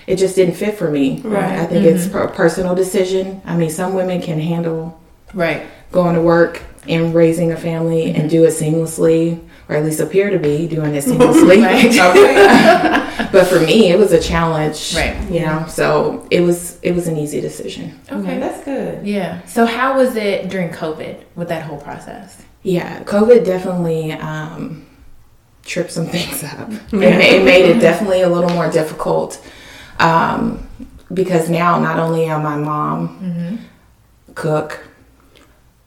it 0.10 0.18
just 0.18 0.36
didn't 0.36 0.56
fit 0.56 0.76
for 0.76 0.90
me. 0.90 1.22
Right. 1.22 1.60
I 1.60 1.66
think 1.68 1.86
it's 1.86 2.08
a 2.08 2.28
personal 2.28 2.74
decision. 2.74 3.42
I 3.46 3.56
mean, 3.56 3.70
some 3.70 3.94
women 3.94 4.22
can 4.22 4.40
handle 4.40 5.00
Right. 5.36 5.62
going 5.92 6.16
to 6.16 6.22
work 6.22 6.64
and 6.88 7.14
raising 7.14 7.52
a 7.52 7.58
family 7.58 8.12
and 8.16 8.28
do 8.28 8.44
it 8.46 8.50
seamlessly, 8.50 9.40
or 9.68 9.76
at 9.76 9.86
least 9.86 10.00
appear 10.00 10.32
to 10.32 10.40
be 10.40 10.68
doing 10.68 10.96
it 10.96 11.04
seamlessly. 11.10 11.62
but 13.32 13.46
for 13.46 13.60
me, 13.60 13.92
it 13.92 14.00
was 14.00 14.12
a 14.12 14.20
challenge. 14.20 14.96
Right. 14.96 15.16
You 15.30 15.42
know, 15.42 15.66
so 15.68 16.28
it 16.32 16.42
was 16.42 16.80
it 16.82 16.94
was 16.96 17.08
an 17.08 17.16
easy 17.16 17.40
decision. 17.40 18.00
okay, 18.12 18.40
that's 18.40 18.64
good. 18.66 19.06
Yeah. 19.06 19.46
So 19.46 19.66
how 19.68 19.96
was 19.98 20.16
it 20.16 20.50
during 20.50 20.70
COVID 20.72 21.22
with 21.36 21.50
that 21.50 21.62
whole 21.64 21.78
process? 21.80 22.42
Yeah, 22.64 23.04
COVID 23.04 23.46
definitely 23.46 24.12
um, 24.14 24.88
tripped 25.64 25.92
some 25.92 26.08
things 26.16 26.44
up. 26.44 26.70
It, 26.72 26.94
it 26.94 27.44
made 27.46 27.66
it 27.70 27.80
definitely 27.80 28.22
a 28.22 28.30
little 28.30 28.50
more 28.50 28.72
difficult 28.72 29.40
um, 30.00 30.68
because 31.14 31.50
now 31.50 31.80
not 31.80 32.00
only 32.00 32.26
am 32.26 32.46
I 32.46 32.56
mom, 32.58 33.20
mm-hmm. 33.20 34.34
cook, 34.36 34.84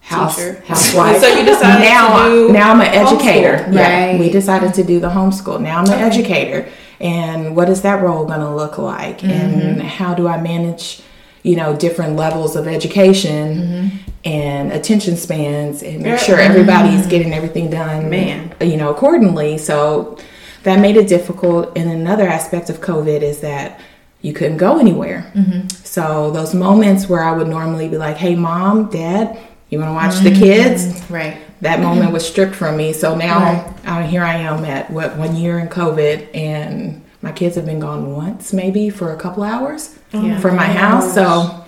house 0.01 0.37
Teacher. 0.37 0.61
housewife. 0.67 1.21
So 1.21 1.29
you 1.29 1.45
decided 1.45 1.85
now 1.85 2.25
to 2.29 2.31
do 2.49 2.53
now 2.53 2.73
I'm 2.73 2.81
an 2.81 2.89
educator. 2.89 3.59
homeschool. 3.65 3.75
Yeah, 3.75 4.07
Right. 4.11 4.21
we 4.21 4.31
decided 4.31 4.75
to 4.75 4.83
do 4.85 5.01
the 5.01 5.09
homeschool. 5.11 5.61
Now 5.61 5.79
I'm 5.81 5.87
an 5.87 6.01
educator, 6.01 6.69
and 7.01 7.55
what 7.57 7.69
is 7.69 7.83
that 7.83 8.03
role 8.03 8.25
going 8.27 8.41
to 8.41 8.51
look 8.55 8.79
like? 8.79 9.19
Mm-hmm. 9.21 9.31
And 9.33 9.83
how 9.83 10.15
do 10.15 10.27
I 10.29 10.41
manage? 10.41 11.03
You 11.45 11.57
know, 11.57 11.75
different 11.75 12.15
levels 12.15 12.55
of 12.55 12.69
education 12.69 13.59
mm-hmm. 13.59 13.97
and 14.25 14.73
attention 14.73 15.17
spans, 15.17 15.83
and 15.83 16.01
make 16.01 16.21
sure 16.21 16.39
everybody's 16.39 17.05
getting 17.09 17.33
everything 17.33 17.69
done. 17.69 18.09
Man. 18.09 18.55
you 18.61 18.77
know, 18.77 18.91
accordingly. 18.91 19.59
So 19.59 20.19
that 20.63 20.79
made 20.79 20.97
it 20.97 21.09
difficult. 21.09 21.77
And 21.77 21.91
another 21.91 22.29
aspect 22.29 22.71
of 22.71 22.81
COVID 22.81 23.23
is 23.23 23.41
that 23.41 23.81
you 24.23 24.33
couldn't 24.33 24.57
go 24.57 24.79
anywhere. 24.79 25.31
Mm-hmm. 25.35 25.69
So 25.85 26.31
those 26.31 26.55
moments 26.55 27.09
where 27.09 27.23
I 27.23 27.33
would 27.33 27.49
normally 27.49 27.89
be 27.89 27.99
like, 27.99 28.17
"Hey, 28.17 28.35
mom, 28.35 28.89
dad." 28.91 29.39
You 29.69 29.79
want 29.79 29.89
to 29.89 29.95
watch 29.95 30.23
the 30.23 30.29
mm-hmm. 30.29 30.43
kids? 30.43 31.11
Right. 31.11 31.39
That 31.63 31.79
mm-hmm. 31.79 31.85
moment 31.85 32.13
was 32.13 32.29
stripped 32.29 32.55
from 32.55 32.77
me. 32.77 32.93
So 32.93 33.15
now 33.15 33.75
Right. 33.87 34.07
here 34.07 34.23
I 34.23 34.35
am 34.37 34.67
at 34.67 34.91
what 34.91 35.17
one 35.17 35.35
year 35.35 35.59
in 35.59 35.69
COVID, 35.69 36.29
and 36.35 37.01
my 37.23 37.33
kids 37.33 37.57
have 37.57 37.65
been 37.65 37.81
gone 37.81 38.15
once, 38.15 38.53
maybe 38.53 38.91
for 38.91 39.15
a 39.15 39.17
couple 39.17 39.43
hours 39.43 39.97
oh 40.13 40.23
Yeah. 40.23 40.39
from 40.41 40.57
my 40.57 40.67
house. 40.67 41.15
So 41.15 41.65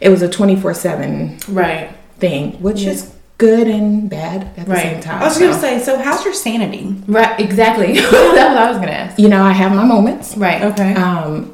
it 0.00 0.08
was 0.08 0.22
a 0.22 0.28
twenty 0.28 0.56
four 0.56 0.72
seven 0.72 1.36
Right. 1.46 1.90
thing, 2.18 2.52
which 2.62 2.84
is 2.84 3.10
good 3.36 3.68
and 3.68 4.08
bad 4.08 4.48
at 4.56 4.64
the 4.64 4.72
Right. 4.72 4.82
same 4.82 5.00
time. 5.02 5.20
I 5.20 5.24
was 5.26 5.36
gonna 5.38 5.52
So, 5.52 5.60
say, 5.60 5.78
so 5.78 5.98
how's 5.98 6.24
your 6.24 6.32
sanity? 6.32 6.96
Right. 7.06 7.38
Exactly. 7.38 7.92
That's 8.00 8.12
what 8.12 8.38
I 8.38 8.68
was 8.70 8.78
gonna 8.78 8.92
ask. 8.92 9.18
you 9.18 9.28
know, 9.28 9.42
I 9.42 9.52
have 9.52 9.74
my 9.74 9.84
moments. 9.84 10.36
Right. 10.38 10.62
Okay. 10.62 10.94
Um, 10.94 11.52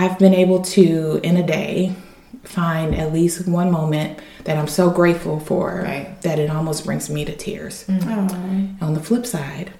I've 0.00 0.18
been 0.18 0.32
able 0.32 0.62
to, 0.62 1.20
in 1.22 1.36
a 1.36 1.46
day, 1.46 1.92
find 2.42 2.94
at 2.94 3.12
least 3.12 3.46
one 3.46 3.70
moment 3.70 4.18
that 4.44 4.56
I'm 4.56 4.66
so 4.66 4.88
grateful 4.88 5.38
for 5.40 5.82
Right. 5.84 6.18
that 6.22 6.38
it 6.38 6.48
almost 6.48 6.86
brings 6.86 7.10
me 7.10 7.26
to 7.26 7.36
tears. 7.36 7.84
Oh. 7.86 8.28
On 8.80 8.94
the 8.94 9.00
flip 9.00 9.26
side, 9.26 9.72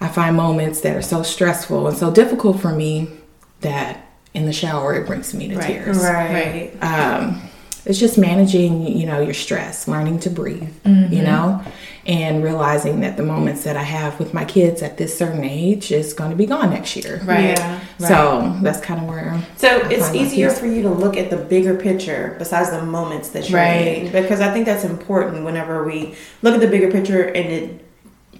I 0.00 0.08
find 0.08 0.34
moments 0.36 0.80
that 0.80 0.96
are 0.96 1.02
so 1.02 1.22
stressful 1.22 1.86
and 1.86 1.94
so 1.98 2.10
difficult 2.10 2.60
for 2.60 2.70
me 2.72 3.10
that 3.60 4.06
in 4.32 4.46
the 4.46 4.54
shower 4.54 4.94
it 4.94 5.06
brings 5.06 5.34
me 5.34 5.48
to 5.48 5.56
Right. 5.58 5.66
tears. 5.66 5.98
Right. 5.98 6.70
Um, 6.80 7.42
it's 7.86 7.98
just 7.98 8.18
managing, 8.18 8.86
you 8.86 9.06
know, 9.06 9.20
your 9.20 9.34
stress, 9.34 9.88
learning 9.88 10.20
to 10.20 10.30
breathe, 10.30 10.70
Mm-hmm. 10.84 11.12
you 11.12 11.22
know, 11.22 11.62
and 12.06 12.42
realizing 12.42 13.00
that 13.00 13.16
the 13.16 13.22
moments 13.22 13.64
that 13.64 13.76
I 13.76 13.82
have 13.82 14.18
with 14.18 14.32
my 14.34 14.44
kids 14.44 14.82
at 14.82 14.96
this 14.96 15.16
certain 15.16 15.44
age 15.44 15.92
is 15.92 16.12
going 16.14 16.30
to 16.30 16.36
be 16.36 16.46
gone 16.46 16.70
next 16.70 16.96
year. 16.96 17.20
Right. 17.24 17.56
Yeah. 17.58 17.80
So 17.98 18.56
that's 18.62 18.80
kind 18.80 19.00
of 19.00 19.06
where. 19.08 19.40
So 19.56 19.68
I 19.68 19.88
it's 19.92 20.14
easier 20.14 20.50
for 20.50 20.66
you 20.66 20.82
to 20.82 20.90
look 20.90 21.16
at 21.16 21.30
the 21.30 21.36
bigger 21.36 21.74
picture 21.76 22.34
besides 22.38 22.70
the 22.70 22.82
moments 22.82 23.28
that 23.30 23.48
you're 23.50 23.60
Right. 23.60 23.98
in 24.06 24.12
because 24.12 24.40
I 24.40 24.52
think 24.52 24.66
that's 24.66 24.84
important 24.84 25.44
whenever 25.44 25.84
we 25.84 26.14
look 26.42 26.54
at 26.54 26.60
the 26.60 26.68
bigger 26.68 26.90
picture 26.90 27.22
and 27.22 27.46
it 27.52 27.84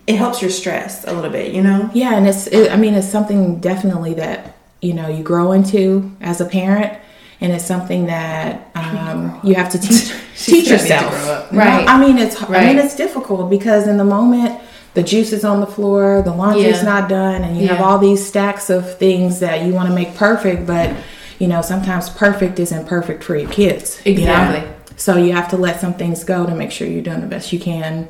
it 0.07 0.17
helps 0.17 0.41
your 0.43 0.51
stress 0.51 1.05
a 1.07 1.13
little 1.13 1.31
bit, 1.31 1.53
you 1.53 1.63
know. 1.63 1.89
Yeah, 1.95 2.17
and 2.17 2.27
it's. 2.27 2.47
It, 2.49 2.73
I 2.73 2.77
mean, 2.77 2.95
it's 2.95 3.07
something 3.09 3.61
definitely 3.61 4.15
that 4.15 4.57
you 4.81 4.95
know 4.95 5.09
you 5.09 5.23
grow 5.23 5.53
into 5.53 6.11
as 6.21 6.41
a 6.41 6.47
parent, 6.47 6.99
and 7.41 7.53
it's 7.53 7.65
something 7.65 8.07
that 8.07 8.71
um, 8.75 9.41
you 9.43 9.55
have 9.55 9.71
to 9.73 9.79
teach 9.87 10.13
teach 10.37 10.67
to 10.67 10.73
yourself. 10.73 11.11
grow 11.11 11.33
up. 11.33 11.53
You 11.53 11.59
know? 11.59 11.65
Right. 11.65 11.89
I 11.89 11.99
mean, 12.01 12.19
it's. 12.19 12.43
I 12.43 12.67
mean, 12.67 12.79
it's 12.79 12.97
difficult 12.97 13.51
because 13.51 13.87
in 13.89 13.97
the 13.97 14.05
moment. 14.05 14.61
The 14.93 15.05
juice 15.05 15.33
is 15.33 15.45
on 15.45 15.61
the 15.61 15.69
floor, 15.69 16.21
the 16.21 16.33
laundry's 16.35 16.79
Yeah. 16.79 16.83
not 16.83 17.09
done, 17.09 17.45
and 17.45 17.57
you 17.57 17.69
have 17.69 17.81
all 17.81 17.97
these 17.97 18.27
stacks 18.27 18.71
of 18.71 18.99
things 18.99 19.39
that 19.39 19.65
you 19.65 19.73
want 19.73 19.89
to 19.89 19.95
make 19.95 20.17
perfect, 20.17 20.67
but 20.67 20.93
you 21.39 21.47
know, 21.47 21.63
sometimes 21.63 22.11
perfect 22.11 22.59
isn't 22.59 22.89
perfect 22.89 23.23
for 23.23 23.37
your 23.37 23.49
kids. 23.51 24.03
you 24.05 24.15
know? 24.17 24.21
Exactly. 24.23 24.91
So 24.97 25.17
you 25.17 25.33
have 25.33 25.49
to 25.51 25.57
let 25.57 25.79
some 25.81 25.95
things 25.95 26.25
go 26.25 26.45
to 26.45 26.57
make 26.57 26.73
sure 26.73 26.89
you're 26.89 27.05
doing 27.05 27.21
the 27.21 27.29
best 27.29 27.53
you 27.53 27.61
can. 27.61 28.09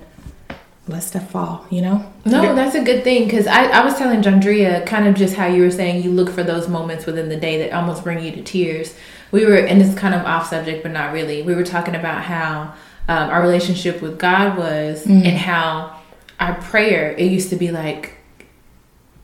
Let 0.88 1.02
stuff 1.02 1.30
fall, 1.30 1.66
you 1.70 1.82
know? 1.82 2.10
No, 2.24 2.54
that's 2.54 2.74
a 2.74 2.82
good 2.82 3.04
thing 3.04 3.24
because 3.24 3.46
I, 3.46 3.64
I 3.66 3.84
was 3.84 3.94
telling 3.98 4.22
Jandria 4.22 4.84
kind 4.86 5.06
of 5.06 5.14
just 5.14 5.34
how 5.36 5.46
you 5.48 5.62
were 5.62 5.70
saying 5.70 6.02
you 6.02 6.10
look 6.10 6.30
for 6.30 6.42
those 6.42 6.66
moments 6.66 7.04
within 7.04 7.28
the 7.28 7.36
day 7.36 7.58
that 7.58 7.72
almost 7.76 8.02
bring 8.04 8.24
you 8.24 8.32
to 8.32 8.42
tears. 8.42 8.94
We 9.32 9.44
were, 9.46 9.56
and 9.56 9.80
it's 9.80 9.94
kind 9.94 10.14
of 10.14 10.24
off 10.26 10.48
subject, 10.50 10.82
but 10.82 10.92
not 10.92 11.12
really. 11.12 11.42
We 11.42 11.54
were 11.54 11.64
talking 11.64 11.94
about 11.94 12.22
how 12.22 12.74
um, 13.08 13.30
our 13.30 13.40
relationship 13.42 14.02
with 14.02 14.18
God 14.18 14.56
was 14.58 15.06
and 15.06 15.26
how 15.26 15.96
our 16.38 16.54
prayer, 16.60 17.12
it 17.12 17.30
used 17.30 17.50
to 17.50 17.56
be 17.56 17.70
like, 17.70 18.14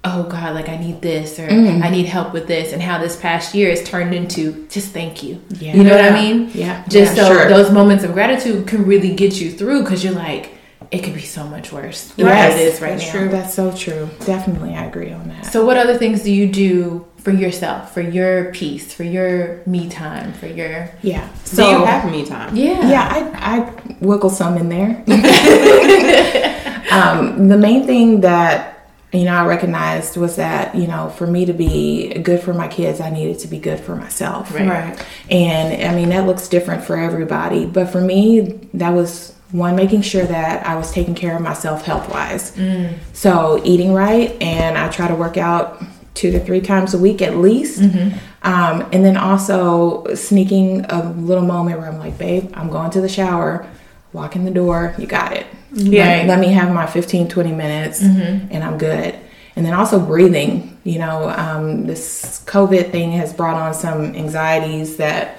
oh 0.04 0.22
God, 0.24 0.54
like 0.54 0.68
I 0.68 0.76
need 0.76 1.02
this 1.02 1.38
or 1.40 1.48
I 1.50 1.90
need 1.90 2.06
help 2.06 2.32
with 2.32 2.46
this, 2.46 2.72
and 2.72 2.80
how 2.80 2.98
this 2.98 3.16
past 3.20 3.54
year 3.54 3.70
has 3.70 3.82
turned 3.82 4.14
into 4.14 4.66
just 4.68 4.92
thank 4.92 5.22
you. 5.22 5.42
Yeah. 5.50 5.74
You 5.74 5.82
know 5.84 5.96
what 5.96 6.04
I 6.04 6.10
mean? 6.14 6.50
Yeah. 6.54 6.84
Just 6.88 7.16
Yeah, 7.16 7.24
so 7.24 7.34
sure. 7.34 7.48
those 7.48 7.72
moments 7.72 8.04
of 8.04 8.12
gratitude 8.12 8.66
can 8.68 8.84
really 8.86 9.14
get 9.14 9.40
you 9.40 9.50
through 9.50 9.82
because 9.82 10.04
you're 10.04 10.12
like, 10.14 10.52
it 10.92 11.02
could 11.02 11.14
be 11.14 11.22
so 11.22 11.44
much 11.48 11.72
worse 11.72 12.08
than 12.10 12.26
Yes, 12.26 12.54
it 12.60 12.62
is 12.74 12.80
right 12.80 12.90
that's 12.98 13.06
now. 13.12 13.18
true. 13.20 13.28
That's 13.28 13.54
so 13.54 13.72
true. 13.74 14.08
Definitely, 14.24 14.74
I 14.76 14.84
agree 14.84 15.10
on 15.10 15.26
that. 15.28 15.46
So, 15.46 15.64
what 15.66 15.76
other 15.76 15.96
things 15.98 16.22
do 16.22 16.32
you 16.32 16.46
do 16.52 17.04
for 17.26 17.32
yourself, 17.32 17.92
for 17.92 18.02
your 18.02 18.52
peace, 18.52 18.94
for 18.94 19.02
your 19.02 19.60
me 19.66 19.88
time, 19.88 20.32
for 20.34 20.46
your 20.46 20.88
yeah. 21.02 21.26
Do 21.26 21.56
So 21.56 21.70
you 21.70 21.84
have 21.84 22.08
me 22.08 22.24
time? 22.24 22.54
yeah, 22.54 22.88
yeah, 22.88 23.08
I 23.10 23.18
I 23.56 23.96
wiggle 24.00 24.30
some 24.30 24.56
in 24.56 24.68
there. 24.68 24.90
um, 26.92 27.48
the 27.48 27.58
main 27.58 27.84
thing 27.84 28.20
that 28.20 28.88
you 29.12 29.24
know 29.24 29.34
I 29.34 29.44
recognized 29.44 30.16
was 30.16 30.36
that 30.36 30.76
you 30.76 30.86
know 30.86 31.08
for 31.18 31.26
me 31.26 31.44
to 31.46 31.52
be 31.52 32.14
good 32.22 32.38
for 32.38 32.54
my 32.54 32.68
kids, 32.68 33.00
I 33.00 33.10
needed 33.10 33.40
to 33.40 33.48
be 33.48 33.58
good 33.58 33.80
for 33.80 33.96
myself. 33.96 34.54
Right. 34.54 34.68
Right. 34.68 35.06
And 35.28 35.82
I 35.90 35.96
mean, 35.96 36.10
that 36.10 36.26
looks 36.26 36.46
different 36.46 36.84
for 36.84 36.96
everybody. 36.96 37.66
But 37.66 37.90
for 37.90 38.00
me, 38.00 38.60
that 38.74 38.90
was 38.90 39.34
one, 39.50 39.74
making 39.74 40.02
sure 40.02 40.26
that 40.26 40.64
I 40.64 40.76
was 40.76 40.92
taking 40.92 41.16
care 41.16 41.34
of 41.34 41.42
myself 41.42 41.82
health 41.84 42.08
wise. 42.08 42.52
So, 43.14 43.60
eating 43.64 43.92
right, 43.92 44.30
and 44.40 44.78
I 44.78 44.88
try 44.90 45.08
to 45.08 45.16
work 45.16 45.36
out 45.36 45.82
two 46.16 46.32
to 46.32 46.40
three 46.40 46.60
times 46.60 46.94
a 46.94 46.98
week 46.98 47.22
at 47.22 47.36
least. 47.36 47.80
Um, 48.42 48.86
and 48.92 49.04
then 49.04 49.16
also 49.16 50.04
sneaking 50.14 50.84
a 50.88 51.10
little 51.12 51.44
moment 51.44 51.78
where 51.78 51.88
I'm 51.88 51.98
like, 51.98 52.16
babe, 52.18 52.50
I'm 52.54 52.70
going 52.70 52.90
to 52.92 53.00
the 53.00 53.08
shower, 53.08 53.66
walk 54.12 54.34
in 54.36 54.44
the 54.44 54.50
door, 54.50 54.94
you 54.98 55.06
got 55.06 55.32
it. 55.32 55.46
Yeah. 55.72 56.24
Let 56.26 56.38
me 56.40 56.48
have 56.52 56.72
my 56.72 56.86
15, 56.86 57.28
20 57.28 57.52
minutes 57.52 58.00
and 58.02 58.64
I'm 58.64 58.78
good. 58.78 59.14
And 59.56 59.64
then 59.64 59.72
also 59.74 59.98
breathing. 59.98 60.78
You 60.84 60.98
know, 61.00 61.28
um, 61.30 61.86
this 61.86 62.42
COVID 62.46 62.92
thing 62.92 63.12
has 63.12 63.32
brought 63.32 63.56
on 63.56 63.74
some 63.74 64.14
anxieties 64.14 64.96
that 64.98 65.38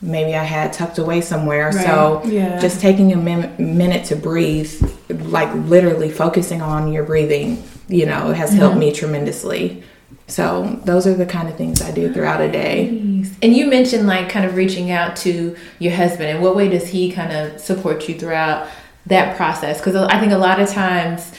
maybe 0.00 0.34
I 0.36 0.44
had 0.44 0.72
tucked 0.72 0.98
away 0.98 1.20
somewhere. 1.20 1.72
So 1.72 2.22
Yeah. 2.24 2.58
just 2.60 2.80
taking 2.80 3.12
a 3.12 3.16
min- 3.16 3.52
minute 3.58 4.04
to 4.06 4.16
breathe, 4.16 4.72
like 5.10 5.52
literally 5.54 6.08
focusing 6.10 6.62
on 6.62 6.92
your 6.92 7.02
breathing, 7.02 7.62
you 7.88 8.06
know, 8.06 8.32
has 8.32 8.52
helped 8.52 8.76
me 8.78 8.92
tremendously. 8.92 9.82
So 10.28 10.78
those 10.84 11.06
are 11.06 11.14
the 11.14 11.26
kind 11.26 11.48
of 11.48 11.56
things 11.56 11.80
I 11.80 11.90
do 11.90 12.12
throughout 12.12 12.40
a 12.40 12.50
day. 12.50 12.88
And 13.42 13.56
you 13.56 13.66
mentioned 13.66 14.06
like 14.06 14.28
kind 14.28 14.44
of 14.44 14.56
reaching 14.56 14.90
out 14.90 15.16
to 15.18 15.56
your 15.78 15.94
husband. 15.94 16.28
In 16.28 16.42
what 16.42 16.54
way 16.54 16.68
does 16.68 16.86
he 16.86 17.10
kind 17.10 17.32
of 17.32 17.60
support 17.60 18.08
you 18.08 18.18
throughout 18.18 18.68
that 19.06 19.36
process? 19.36 19.78
Because 19.78 19.96
I 19.96 20.20
think 20.20 20.32
a 20.32 20.38
lot 20.38 20.60
of 20.60 20.68
times 20.68 21.32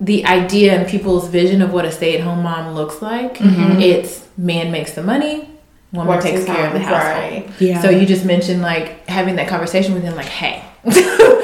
the 0.00 0.26
idea 0.26 0.74
and 0.74 0.88
people's 0.88 1.28
vision 1.28 1.62
of 1.62 1.72
what 1.72 1.84
a 1.84 1.92
stay-at-home 1.92 2.42
mom 2.42 2.74
looks 2.74 3.00
like, 3.00 3.34
mm-hmm. 3.34 3.80
it's 3.80 4.26
man 4.36 4.72
makes 4.72 4.94
the 4.94 5.02
money, 5.02 5.48
woman 5.92 6.08
Works 6.08 6.24
takes 6.24 6.44
care 6.44 6.66
of 6.66 6.72
the 6.72 6.80
home, 6.80 6.88
household. 6.88 7.32
right. 7.32 7.60
Yeah. 7.60 7.80
So 7.80 7.90
you 7.90 8.04
just 8.06 8.24
mentioned 8.24 8.60
like 8.60 9.06
having 9.08 9.36
that 9.36 9.46
conversation 9.46 9.94
with 9.94 10.02
him, 10.02 10.16
like, 10.16 10.26
hey, 10.26 10.64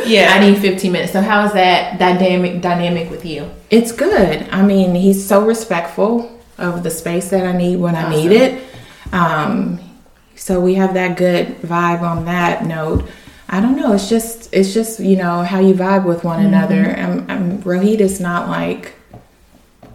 Yeah. 0.09 0.33
I 0.33 0.40
need 0.40 0.59
15 0.59 0.90
minutes. 0.90 1.12
So 1.12 1.21
how 1.21 1.45
is 1.45 1.52
that 1.52 1.99
dynamic 1.99 2.62
dynamic 2.62 3.11
with 3.11 3.25
you? 3.25 3.49
It's 3.71 3.93
good. 3.93 4.49
I 4.50 4.62
mean, 4.62 4.95
he's 4.95 5.25
so 5.25 5.45
respectful 5.45 6.38
of 6.59 6.83
the 6.83 6.91
space 6.91 7.31
that 7.31 7.47
I 7.47 7.57
need 7.57 7.77
when 7.77 7.95
I 7.95 8.11
need 8.11 8.33
it. 8.33 8.62
Um, 9.12 9.81
so 10.37 10.61
we 10.61 10.75
have 10.75 10.95
that 10.95 11.17
good 11.17 11.61
vibe 11.62 12.03
on 12.03 12.25
that 12.27 12.65
note. 12.65 13.09
I 13.49 13.61
don't 13.61 13.77
know. 13.77 13.93
It's 13.95 14.09
just, 14.09 14.53
it's 14.53 14.75
just 14.75 15.00
you 15.00 15.17
know 15.17 15.43
how 15.43 15.61
you 15.61 15.75
vibe 15.75 16.05
with 16.05 16.25
one 16.25 16.45
another. 16.45 16.99
Um, 16.99 17.27
um, 17.29 17.62
Rohit 17.62 18.00
is 18.00 18.21
not 18.21 18.49
like, 18.49 18.95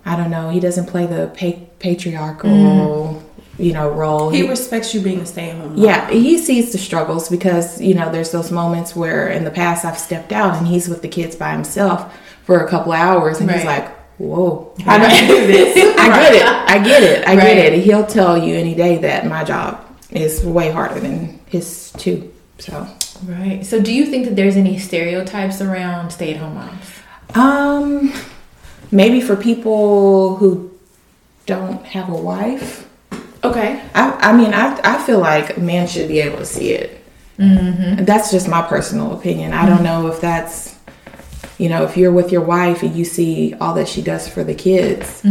I 0.05 0.15
don't 0.15 0.31
know. 0.31 0.49
He 0.49 0.59
doesn't 0.59 0.87
play 0.87 1.05
the 1.05 1.27
pa- 1.37 1.63
patriarchal, 1.79 3.23
you 3.59 3.73
know, 3.73 3.89
role. 3.91 4.31
He 4.31 4.47
respects 4.47 4.93
you 4.93 5.01
being 5.01 5.19
a 5.19 5.25
stay 5.25 5.51
at 5.51 5.57
home. 5.57 5.77
Yeah, 5.77 6.09
he 6.09 6.37
sees 6.37 6.71
the 6.71 6.77
struggles 6.77 7.29
because, 7.29 7.79
you 7.79 7.93
know, 7.93 8.11
there's 8.11 8.31
those 8.31 8.51
moments 8.51 8.95
where 8.95 9.29
in 9.29 9.43
the 9.43 9.51
past 9.51 9.85
I've 9.85 9.99
stepped 9.99 10.31
out 10.31 10.57
and 10.57 10.67
he's 10.67 10.89
with 10.89 11.01
the 11.01 11.07
kids 11.07 11.35
by 11.35 11.51
himself 11.51 12.17
for 12.43 12.65
a 12.65 12.69
couple 12.69 12.91
of 12.91 12.99
hours 12.99 13.39
and 13.39 13.49
he's 13.49 13.63
like, 13.63 13.89
whoa. 14.23 14.73
How 14.85 14.97
do 14.97 15.47
this? 15.47 15.75
I 15.99 16.07
get 16.07 16.33
it. 16.35 16.43
I 16.45 16.83
get 16.83 17.03
it. 17.03 17.27
I 17.27 17.35
Right. 17.35 17.41
get 17.55 17.73
it. 17.73 17.83
He'll 17.83 18.05
tell 18.05 18.37
you 18.37 18.55
any 18.55 18.73
day 18.75 18.97
that 18.99 19.25
my 19.27 19.43
job 19.43 19.85
is 20.11 20.43
way 20.43 20.71
harder 20.71 20.99
than 20.99 21.39
his 21.47 21.91
too. 21.97 22.31
So, 22.59 22.87
Right. 23.27 23.65
So 23.65 23.79
do 23.81 23.93
you 23.93 24.05
think 24.05 24.25
that 24.25 24.35
there's 24.35 24.55
any 24.57 24.77
stereotypes 24.79 25.61
around 25.61 26.11
stay-at-home 26.11 26.55
moms? 26.55 26.85
um, 27.35 28.13
maybe 28.91 29.19
for 29.21 29.35
people 29.35 30.35
who 30.37 30.71
don't 31.45 31.83
have 31.85 32.09
a 32.09 32.15
wife, 32.15 32.87
Okay. 33.43 33.81
I, 33.93 34.11
I 34.29 34.37
mean, 34.37 34.53
I, 34.53 34.79
I 34.85 35.03
feel 35.05 35.19
like 35.19 35.57
men 35.57 35.85
should 35.85 36.07
be 36.07 36.21
able 36.21 36.37
to 36.37 36.45
see 36.45 36.69
it. 36.71 37.03
Mm-hmm. 37.37 38.05
That's 38.05 38.31
just 38.31 38.47
my 38.47 38.61
personal 38.61 39.11
opinion. 39.19 39.51
I 39.51 39.65
don't 39.67 39.83
know 39.83 40.07
if 40.07 40.21
that's, 40.21 40.72
you 41.57 41.69
know, 41.69 41.83
if 41.83 41.97
you're 41.97 42.11
with 42.11 42.31
your 42.31 42.41
wife 42.41 42.83
and 42.83 42.95
you 42.95 43.05
see 43.05 43.53
all 43.55 43.73
that 43.75 43.87
she 43.87 44.01
does 44.01 44.27
for 44.27 44.43
the 44.43 44.55
kids, 44.55 45.21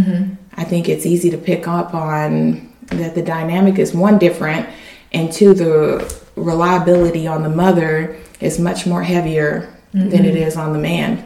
I 0.55 0.65
think 0.65 0.89
it's 0.89 1.07
easy 1.07 1.31
to 1.31 1.39
pick 1.39 1.67
up 1.67 1.95
on 1.95 2.73
that 2.87 3.15
the 3.15 3.23
dynamic 3.23 3.79
is 3.79 3.95
one 3.95 4.19
different, 4.19 4.69
and 5.13 5.33
two, 5.33 5.55
the 5.55 6.23
reliability 6.37 7.27
on 7.27 7.43
the 7.43 7.49
mother 7.49 8.17
is 8.41 8.59
much 8.59 8.87
more 8.87 9.03
heavier 9.03 9.73
than 10.11 10.25
it 10.25 10.37
is 10.37 10.57
on 10.57 10.73
the 10.73 10.79
man. 10.79 11.25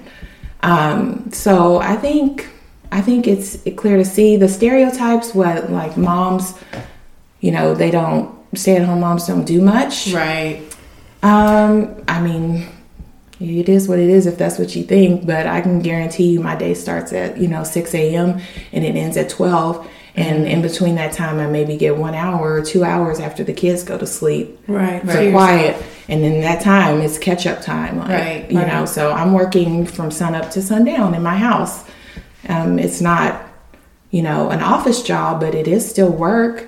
Um, 0.63 1.31
so 1.33 1.79
I 1.79 1.97
think 1.97 2.49
I 2.91 3.01
think 3.01 3.27
it's 3.27 3.59
clear 3.77 3.97
to 3.97 4.05
see 4.05 4.37
the 4.37 4.49
stereotypes. 4.49 5.35
What 5.35 5.71
like 5.71 5.97
moms, 5.97 6.55
you 7.41 7.53
know, 7.53 7.75
they 7.75 7.91
don't 7.91 8.35
stay 8.55 8.77
at 8.77 8.85
home 8.85 9.01
moms 9.01 9.27
don't 9.27 9.45
do 9.45 9.61
much. 9.61 10.13
Right. 10.13 10.63
Um, 11.23 12.03
I 12.09 12.21
mean, 12.21 12.67
it 13.41 13.69
is 13.69 13.89
what 13.89 13.99
it 13.99 14.09
is 14.09 14.27
if 14.27 14.39
that's 14.39 14.59
what 14.59 14.75
you 14.77 14.83
think. 14.83 15.27
But 15.27 15.47
I 15.47 15.61
can 15.61 15.81
guarantee 15.81 16.31
you, 16.33 16.41
my 16.41 16.57
day 16.57 16.75
starts 16.75 17.13
at 17.13 17.39
you 17.39 17.49
know 17.49 17.65
six 17.65 17.95
a.m. 17.95 18.41
and 18.73 18.85
it 18.85 18.97
ends 18.97 19.17
at 19.17 19.29
twelve. 19.29 19.89
And 20.19 20.47
in 20.49 20.63
between 20.63 20.95
that 20.95 21.13
time, 21.13 21.39
I 21.39 21.47
maybe 21.47 21.77
get 21.77 21.99
one 21.99 22.15
hour 22.15 22.55
or 22.55 22.63
two 22.63 22.85
hours 22.85 23.21
after 23.21 23.45
the 23.45 23.53
kids 23.53 23.83
go 23.83 23.99
to 23.99 24.07
sleep 24.07 24.59
Right. 24.67 25.03
for 25.03 25.31
quiet. 25.31 25.77
And 26.09 26.25
then 26.25 26.41
that 26.41 26.63
time 26.63 27.03
is 27.03 27.19
catch 27.19 27.47
up 27.47 27.61
time. 27.61 27.99
Like, 27.99 28.09
Right, 28.09 28.51
You 28.51 28.61
right. 28.61 28.67
know, 28.67 28.87
so 28.87 29.13
I'm 29.13 29.35
working 29.35 29.85
from 29.85 30.11
sun 30.11 30.35
up 30.35 30.51
to 30.53 30.63
sundown 30.63 31.15
in 31.15 31.23
my 31.23 31.37
house. 31.37 31.85
Um, 32.49 32.79
it's 32.79 33.03
not, 33.03 33.43
you 34.11 34.23
know, 34.23 34.49
an 34.49 34.61
office 34.63 35.03
job, 35.03 35.39
but 35.41 35.55
it 35.55 35.69
is 35.69 35.87
still 35.87 36.09
work. 36.11 36.67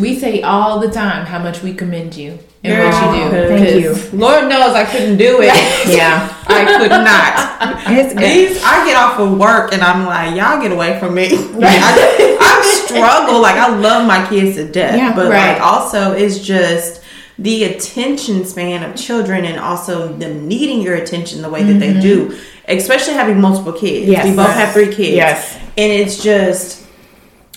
We 0.00 0.18
say 0.18 0.42
all 0.42 0.80
the 0.80 0.90
time 0.90 1.26
how 1.26 1.38
much 1.38 1.62
we 1.62 1.74
commend 1.74 2.16
you 2.16 2.38
and 2.64 2.74
Girl, 2.74 2.90
what 2.90 3.16
you 3.16 3.30
do. 3.30 3.48
thank 3.48 3.84
'cause- 3.86 4.12
Lord 4.14 4.48
knows 4.48 4.74
I 4.74 4.84
couldn't 4.84 5.16
do 5.18 5.40
it. 5.42 5.52
Yeah. 5.94 6.34
I 6.46 6.64
could 6.78 6.90
not. 6.90 8.16
These, 8.16 8.62
I 8.64 8.84
get 8.86 8.96
off 8.96 9.18
of 9.18 9.38
work 9.38 9.72
and 9.74 9.82
I'm 9.82 10.06
like, 10.06 10.34
y'all 10.36 10.60
get 10.62 10.72
away 10.72 10.98
from 10.98 11.14
me. 11.14 11.28
I, 11.32 12.36
I 12.40 12.82
struggle. 12.86 13.40
Like 13.40 13.56
I 13.56 13.68
love 13.76 14.06
my 14.06 14.26
kids 14.28 14.56
to 14.56 14.70
death, 14.70 14.96
Yeah, 14.96 15.14
but 15.14 15.30
right. 15.30 15.52
like 15.54 15.62
also 15.62 16.12
it's 16.12 16.38
just 16.38 17.02
the 17.38 17.64
attention 17.64 18.44
span 18.44 18.82
of 18.88 18.96
children 18.96 19.44
and 19.44 19.60
also 19.60 20.08
them 20.14 20.48
needing 20.48 20.80
your 20.80 20.96
attention 20.96 21.42
the 21.42 21.48
way 21.50 21.62
that 21.62 21.78
they 21.78 21.98
do, 22.00 22.36
especially 22.66 23.14
having 23.14 23.40
multiple 23.40 23.72
kids. 23.72 24.08
Yes. 24.08 24.24
we 24.24 24.30
both 24.34 24.48
Yes. 24.48 24.56
have 24.58 24.72
three 24.72 24.92
kids. 24.94 25.14
Yes. 25.16 25.54
and 25.76 25.92
it's 25.92 26.22
just 26.22 26.84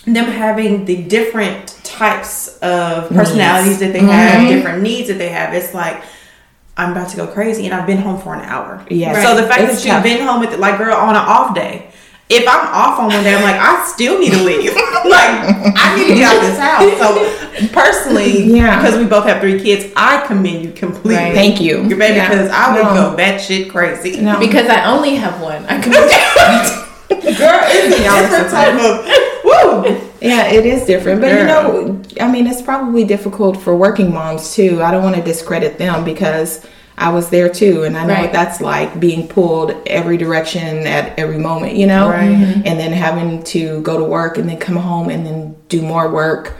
them 0.05 0.25
having 0.25 0.85
the 0.85 1.03
different 1.03 1.67
types 1.83 2.57
of 2.59 3.09
personalities 3.09 3.79
that 3.79 3.93
they 3.93 3.99
have, 3.99 4.47
different 4.47 4.81
needs 4.81 5.07
that 5.09 5.17
they 5.17 5.29
have. 5.29 5.53
It's 5.53 5.73
like 5.73 6.01
I'm 6.77 6.91
about 6.93 7.09
to 7.09 7.17
go 7.17 7.27
crazy, 7.27 7.65
and 7.65 7.73
I've 7.73 7.85
been 7.85 7.99
home 7.99 8.19
for 8.19 8.33
an 8.33 8.41
hour. 8.41 8.83
Yes. 8.89 9.23
So 9.23 9.35
the 9.39 9.47
fact 9.47 9.61
It's 9.61 9.83
that 9.83 9.93
you've 9.93 10.03
been 10.03 10.25
home 10.25 10.39
with 10.39 10.57
like 10.57 10.77
girl 10.77 10.95
on 10.95 11.09
an 11.09 11.21
off 11.21 11.53
day. 11.53 11.87
If 12.33 12.47
I'm 12.47 12.65
off 12.67 12.97
on 12.97 13.07
one 13.09 13.25
day, 13.25 13.35
I'm 13.35 13.43
like, 13.43 13.59
I 13.59 13.85
still 13.93 14.17
need 14.17 14.31
to 14.31 14.41
leave. 14.41 14.73
like, 14.73 15.75
I 15.75 15.95
need 15.97 16.07
to 16.07 16.15
get 16.15 16.31
out 16.31 16.37
of 16.37 16.41
this 16.43 16.57
house. 16.57 16.97
So, 17.59 17.67
personally, 17.73 18.43
Yeah. 18.55 18.79
because 18.81 18.97
we 18.97 19.03
both 19.05 19.25
have 19.25 19.41
three 19.41 19.59
kids, 19.61 19.91
I 19.97 20.25
commend 20.25 20.63
you 20.63 20.71
completely. 20.71 21.15
Right. 21.17 21.33
Thank 21.35 21.59
you. 21.59 21.83
Your 21.83 21.97
baby, 21.97 22.15
Yeah. 22.15 22.29
because 22.29 22.49
I 22.49 22.73
would 22.73 22.83
No. 22.95 23.11
go 23.11 23.17
batshit 23.17 23.69
crazy. 23.69 24.21
No. 24.21 24.39
Because 24.39 24.69
I 24.69 24.85
only 24.85 25.15
have 25.15 25.41
one. 25.41 25.65
I 25.65 25.81
commend 25.81 26.09
you. 27.29 27.37
Girl, 27.37 27.59
it's 27.67 27.97
a 27.97 27.99
different 27.99 28.49
type 28.49 28.79
of 28.79 29.05
woo. 29.51 30.01
Yeah, 30.21 30.47
it 30.47 30.65
is 30.65 30.85
different. 30.85 31.21
But 31.21 31.31
you 31.31 31.43
know, 31.45 32.01
I 32.19 32.31
mean, 32.31 32.47
it's 32.47 32.61
probably 32.61 33.03
difficult 33.03 33.57
for 33.57 33.75
working 33.75 34.13
moms 34.13 34.53
too. 34.53 34.81
I 34.81 34.91
don't 34.91 35.03
want 35.03 35.15
to 35.15 35.21
discredit 35.21 35.77
them 35.77 36.03
because 36.05 36.65
I 36.97 37.09
was 37.11 37.29
there 37.29 37.49
too. 37.49 37.83
And 37.83 37.97
I 37.97 38.05
know 38.05 38.13
Right. 38.13 38.21
what 38.23 38.33
that's 38.33 38.61
like 38.61 38.99
being 38.99 39.27
pulled 39.27 39.73
every 39.87 40.17
direction 40.17 40.85
at 40.85 41.17
every 41.17 41.39
moment, 41.39 41.73
you 41.75 41.87
know? 41.87 42.09
Right. 42.09 42.29
And 42.65 42.79
then 42.79 42.91
having 42.91 43.41
to 43.45 43.81
go 43.81 43.97
to 43.97 44.03
work 44.03 44.37
and 44.37 44.47
then 44.47 44.57
come 44.57 44.75
home 44.75 45.09
and 45.09 45.25
then 45.25 45.55
do 45.69 45.81
more 45.81 46.07
work. 46.09 46.53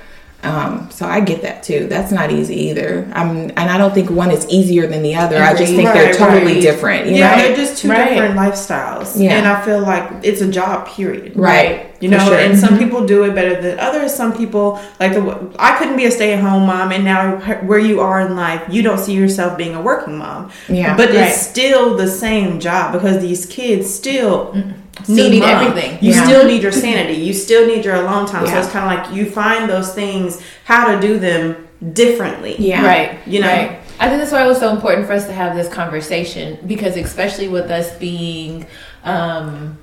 Um, 0.44 0.90
so 0.90 1.06
I 1.06 1.20
get 1.20 1.44
that 1.44 1.62
too. 1.62 1.86
That's 1.88 2.12
not 2.12 2.32
easy 2.32 2.56
either. 2.70 3.08
I'm, 3.14 3.52
and 3.52 3.60
I 3.60 3.78
don't 3.78 3.94
think 3.94 4.10
one 4.10 4.32
is 4.32 4.48
easier 4.50 4.88
than 4.88 5.04
the 5.04 5.14
other. 5.16 5.38
I 5.38 5.54
just 5.56 5.74
think 5.74 5.94
they're 5.94 6.14
totally 6.14 6.54
right. 6.54 6.62
different. 6.62 7.08
You 7.08 7.18
yeah, 7.18 7.36
know? 7.36 7.42
they're 7.44 7.56
just 7.56 7.78
two 7.82 7.90
Right. 7.90 8.10
different 8.10 8.36
lifestyles. 8.36 9.22
Yeah. 9.22 9.34
And 9.38 9.48
I 9.48 9.64
feel 9.64 9.82
like 9.82 10.10
it's 10.24 10.42
a 10.42 10.52
job, 10.52 10.88
period. 10.88 11.34
Right. 11.36 11.88
You 12.00 12.10
know, 12.10 12.18
sure. 12.18 12.36
and 12.40 12.58
some 12.58 12.80
people 12.80 13.06
do 13.06 13.24
it 13.26 13.36
better 13.36 13.62
than 13.62 13.80
others. 13.80 14.12
Some 14.16 14.36
people, 14.36 14.80
like 15.00 15.14
the, 15.14 15.52
I 15.60 15.78
couldn't 15.78 15.98
be 15.98 16.06
a 16.06 16.12
stay 16.12 16.34
at 16.34 16.40
home 16.40 16.66
mom, 16.66 16.92
and 16.92 17.06
now 17.06 17.38
where 17.62 17.78
you 17.78 18.00
are 18.02 18.22
in 18.22 18.36
life, 18.36 18.64
you 18.72 18.82
don't 18.82 18.98
see 18.98 19.14
yourself 19.14 19.56
being 19.56 19.76
a 19.76 19.82
working 19.82 20.18
mom. 20.18 20.52
Yeah. 20.68 20.98
But 20.98 21.10
Right. 21.10 21.18
it's 21.28 21.38
still 21.40 21.96
the 21.98 22.08
same 22.08 22.60
job 22.60 22.94
because 22.94 23.22
these 23.22 23.46
kids 23.46 23.94
still 23.94 24.56
Still 25.04 25.30
need 25.30 25.40
mom. 25.42 25.50
everything. 25.50 25.98
You 26.02 26.14
Yeah. 26.14 26.24
still 26.26 26.46
need 26.46 26.62
your 26.64 26.72
sanity. 26.72 27.14
You 27.14 27.34
still 27.34 27.66
need 27.68 27.84
your 27.86 27.96
alone 27.96 28.26
time. 28.28 28.46
So 28.48 28.58
it's 28.58 28.70
kind 28.70 28.86
of 29.00 29.06
like 29.06 29.16
you 29.16 29.26
find 29.30 29.70
those 29.70 29.94
things, 29.94 30.42
how 30.66 30.92
to 30.92 31.00
do 31.00 31.20
them 31.20 31.68
differently. 31.94 32.56
Yeah. 32.60 32.86
Right. 32.86 33.20
You 33.26 33.42
know? 33.42 33.48
Right. 33.48 33.80
I 34.00 34.08
think 34.08 34.20
that's 34.20 34.32
why 34.32 34.44
it 34.44 34.48
was 34.48 34.60
so 34.60 34.70
important 34.72 35.06
for 35.08 35.14
us 35.14 35.26
to 35.28 35.34
have 35.34 35.56
this 35.56 35.68
conversation 35.72 36.58
because, 36.66 36.98
especially 36.98 37.48
with 37.48 37.70
us 37.70 37.92
being 37.98 38.66
um, 39.04 39.78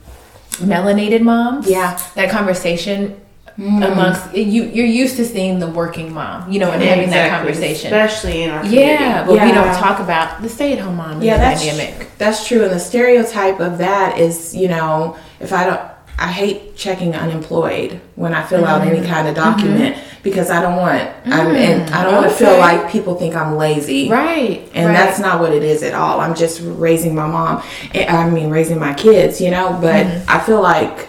melanated 0.56 1.20
moms, 1.22 1.68
Yeah. 1.68 1.96
that 2.16 2.30
conversation 2.30 3.16
Mm. 3.58 3.90
amongst 3.90 4.36
you, 4.36 4.62
you're 4.66 4.86
used 4.86 5.16
to 5.16 5.24
seeing 5.24 5.58
the 5.58 5.66
working 5.66 6.14
mom, 6.14 6.48
you 6.48 6.60
know, 6.60 6.70
and 6.70 6.80
having 6.80 7.10
that 7.10 7.36
conversation. 7.36 7.92
especially 7.92 8.44
in 8.44 8.50
our 8.50 8.60
community. 8.60 8.92
Yeah, 8.92 9.24
but 9.26 9.32
we 9.32 9.50
don't 9.50 9.74
talk 9.74 9.98
about 9.98 10.40
the 10.42 10.48
stay-at-home 10.48 10.94
mom. 10.94 11.20
yeah, 11.20 11.38
that's 11.38 11.66
dynamic. 11.66 12.08
That's 12.18 12.46
true, 12.46 12.62
and 12.62 12.70
the 12.70 12.78
stereotype 12.78 13.58
of 13.58 13.78
that 13.78 14.16
is, 14.16 14.54
you 14.54 14.68
know, 14.68 15.16
if 15.40 15.52
I 15.52 15.64
don't, 15.64 15.80
I 16.20 16.28
hate 16.28 16.76
checking 16.76 17.16
unemployed 17.16 18.00
when 18.14 18.32
I 18.32 18.44
fill 18.44 18.64
out 18.64 18.86
any 18.86 19.00
mm. 19.00 19.08
kind 19.08 19.26
of 19.26 19.34
document 19.34 19.96
mm-hmm. 19.96 20.22
because 20.22 20.50
I 20.50 20.62
don't 20.62 20.76
want, 20.76 21.08
I'm, 21.26 21.54
and 21.56 21.88
mm. 21.88 21.92
I 21.92 22.04
don't 22.04 22.14
want 22.14 22.30
to 22.30 22.36
feel 22.36 22.58
like 22.58 22.92
people 22.92 23.16
think 23.16 23.34
I'm 23.34 23.56
lazy, 23.56 24.08
Right. 24.08 24.68
And 24.72 24.86
right. 24.86 24.92
that's 24.92 25.18
not 25.18 25.40
what 25.40 25.52
it 25.52 25.64
is 25.64 25.82
at 25.82 25.94
all. 25.94 26.20
I'm 26.20 26.36
just 26.36 26.60
raising 26.62 27.12
my 27.12 27.26
mom, 27.26 27.64
eh, 27.92 28.06
I 28.06 28.30
mean, 28.30 28.50
raising 28.50 28.78
my 28.78 28.94
kids, 28.94 29.40
you 29.40 29.50
know. 29.50 29.76
But 29.80 30.06
mm-hmm. 30.06 30.30
I 30.30 30.38
feel 30.38 30.62
like 30.62 31.07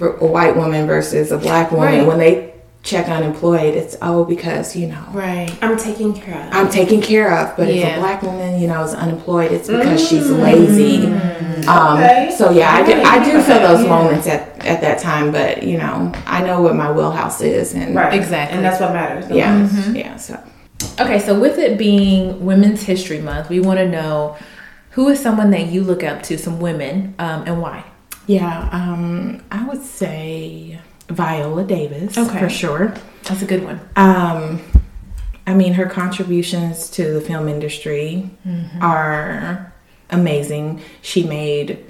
a 0.00 0.26
white 0.26 0.56
woman 0.56 0.86
versus 0.86 1.32
a 1.32 1.38
black 1.38 1.70
woman 1.72 1.98
Right. 1.98 2.06
when 2.06 2.18
they 2.18 2.54
check 2.82 3.08
unemployed, 3.08 3.74
it's 3.74 3.96
oh 4.00 4.24
because 4.24 4.74
you 4.76 4.86
know 4.86 5.04
right. 5.12 5.50
I'm 5.60 5.76
taking 5.76 6.14
care 6.14 6.40
of. 6.46 6.54
I'm 6.54 6.70
taking 6.70 7.00
care 7.02 7.36
of. 7.36 7.56
But 7.56 7.68
if 7.68 7.84
a 7.84 7.98
black 7.98 8.22
woman, 8.22 8.60
you 8.60 8.68
know, 8.68 8.82
is 8.84 8.94
unemployed, 8.94 9.50
it's 9.52 9.68
because 9.68 10.06
she's 10.08 10.30
lazy. 10.30 11.06
Um, 11.66 11.98
Okay. 11.98 12.34
So 12.38 12.50
yeah, 12.50 12.72
I 12.72 12.86
do, 12.86 12.92
I 13.02 13.24
do 13.24 13.42
feel 13.42 13.58
those 13.60 13.82
Yeah. 13.84 13.88
moments 13.88 14.26
at, 14.26 14.64
at 14.64 14.80
that 14.80 15.00
time. 15.00 15.32
But 15.32 15.62
you 15.64 15.76
know, 15.76 16.12
I 16.26 16.42
know 16.42 16.62
what 16.62 16.76
my 16.76 16.90
wheelhouse 16.92 17.40
is, 17.40 17.74
and 17.74 17.94
Right. 17.94 18.14
Exactly. 18.14 18.56
And 18.56 18.64
that's 18.64 18.80
what 18.80 18.92
matters. 18.92 19.26
the 19.28 19.36
yeah, 19.36 19.58
most. 19.58 19.88
yeah. 19.94 20.16
So 20.16 20.38
Okay, 21.00 21.18
so 21.18 21.38
with 21.38 21.58
it 21.58 21.76
being 21.76 22.44
Women's 22.44 22.82
History 22.84 23.20
Month, 23.20 23.48
we 23.50 23.58
want 23.60 23.78
to 23.80 23.88
know 23.88 24.36
who 24.90 25.08
is 25.08 25.18
someone 25.20 25.50
that 25.50 25.66
you 25.66 25.82
look 25.82 26.02
up 26.04 26.22
to, 26.24 26.38
some 26.38 26.60
women, 26.60 27.14
um, 27.18 27.42
and 27.46 27.60
why. 27.60 27.84
Yeah, 28.28 28.68
um, 28.70 29.42
I 29.50 29.66
would 29.66 29.82
say 29.82 30.78
Viola 31.08 31.64
Davis 31.64 32.16
Okay. 32.16 32.38
for 32.38 32.48
sure. 32.48 32.94
That's 33.24 33.42
a 33.42 33.46
good 33.46 33.64
one. 33.64 33.80
Um, 33.96 34.60
I 35.46 35.54
mean, 35.54 35.72
her 35.74 35.86
contributions 35.86 36.90
to 36.90 37.12
the 37.14 37.20
film 37.20 37.48
industry 37.48 38.30
are 38.80 39.72
amazing. 40.10 40.80
She 41.02 41.24
made 41.24 41.84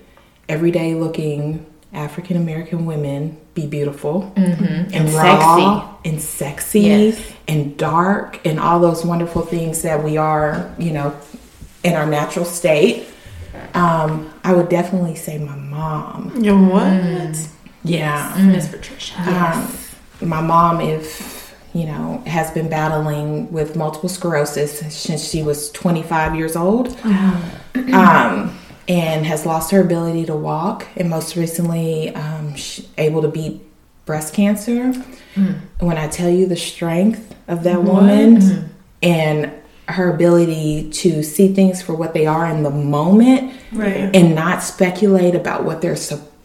everyday 0.48 0.94
looking 0.94 1.66
African 1.92 2.36
American 2.36 2.86
women 2.86 3.36
be 3.54 3.66
beautiful 3.66 4.32
and, 4.36 4.94
And 4.94 5.12
raw 5.14 5.96
and 6.04 6.20
sexy 6.20 6.80
Yes. 6.80 7.20
and 7.48 7.76
dark 7.76 8.46
and 8.46 8.60
all 8.60 8.78
those 8.78 9.04
wonderful 9.04 9.42
things 9.42 9.82
that 9.82 10.04
we 10.04 10.16
are, 10.16 10.72
you 10.78 10.92
know, 10.92 11.14
in 11.82 11.94
our 11.94 12.06
natural 12.06 12.44
state. 12.44 13.06
Um, 13.74 14.32
I 14.44 14.52
would 14.52 14.68
definitely 14.68 15.14
say 15.14 15.38
my 15.38 15.56
mom. 15.56 16.32
You 16.36 16.54
know 16.56 16.68
what? 16.70 17.48
Yeah. 17.84 18.34
Miss 18.46 18.68
Patricia. 18.68 19.20
Um, 19.20 20.28
my 20.28 20.40
mom, 20.40 20.80
if 20.80 21.54
you 21.74 21.84
know, 21.86 22.22
has 22.26 22.50
been 22.50 22.68
battling 22.68 23.50
with 23.52 23.76
multiple 23.76 24.08
sclerosis 24.08 24.78
since 24.96 25.28
she 25.28 25.42
was 25.42 25.70
25 25.72 26.34
years 26.34 26.56
old, 26.56 26.96
um, 27.92 28.58
and 28.88 29.26
has 29.26 29.44
lost 29.44 29.70
her 29.70 29.80
ability 29.80 30.24
to 30.26 30.34
walk, 30.34 30.86
and 30.96 31.08
most 31.10 31.36
recently, 31.36 32.12
um, 32.14 32.54
able 32.96 33.20
to 33.22 33.28
beat 33.28 33.60
breast 34.06 34.32
cancer. 34.34 34.92
When 35.78 35.98
I 35.98 36.08
tell 36.08 36.30
you 36.30 36.46
the 36.46 36.56
strength 36.56 37.34
of 37.46 37.62
that 37.64 37.82
woman 37.84 38.70
and 39.02 39.52
her 39.88 40.12
ability 40.12 40.90
to 40.90 41.22
see 41.22 41.52
things 41.54 41.80
for 41.82 41.94
what 41.94 42.12
they 42.14 42.26
are 42.26 42.46
in 42.46 42.62
the 42.62 42.70
moment, 42.70 43.52
Right. 43.72 44.14
and 44.14 44.34
not 44.34 44.62
speculate 44.62 45.34
about 45.34 45.64
what 45.64 45.80
they're 45.80 45.96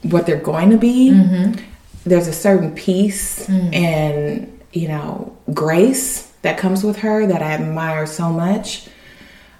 what 0.03 0.25
they're 0.25 0.37
going 0.41 0.69
to 0.69 0.77
be. 0.77 1.11
Mm-hmm. 1.11 1.61
There's 2.05 2.27
a 2.27 2.33
certain 2.33 2.73
peace 2.75 3.47
mm. 3.47 3.73
and 3.73 4.59
you 4.73 4.87
know 4.87 5.37
grace 5.53 6.31
that 6.41 6.57
comes 6.57 6.83
with 6.83 6.97
her 6.97 7.25
that 7.27 7.41
I 7.41 7.51
admire 7.53 8.05
so 8.05 8.29
much. 8.29 8.87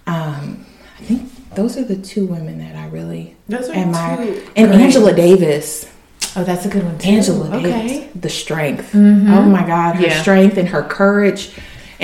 Um, 0.08 0.66
I 1.00 1.04
think 1.04 1.56
those 1.56 1.78
are 1.78 1.84
the 1.84 1.96
two 1.96 2.26
women 2.26 2.58
that 2.60 2.76
I 2.76 2.88
really 2.88 3.36
Those 3.48 3.70
are 3.70 3.74
admire. 3.74 4.18
two 4.18 4.48
and 4.56 4.72
great- 4.72 4.82
Angela 4.82 5.14
Davis. 5.14 5.90
Oh, 6.36 6.44
that's 6.44 6.66
a 6.66 6.70
good 6.70 6.84
one 6.84 6.98
too. 6.98 7.10
Angela 7.10 7.58
okay. 7.58 7.88
Davis, 7.88 8.10
the 8.22 8.30
strength. 8.30 8.92
Mm-hmm. 8.94 9.32
Oh 9.34 9.44
my 9.44 9.66
God, 9.66 9.96
her 9.98 10.04
Yeah. 10.04 10.22
strength 10.22 10.58
and 10.58 10.68
her 10.70 10.82
courage 10.84 11.52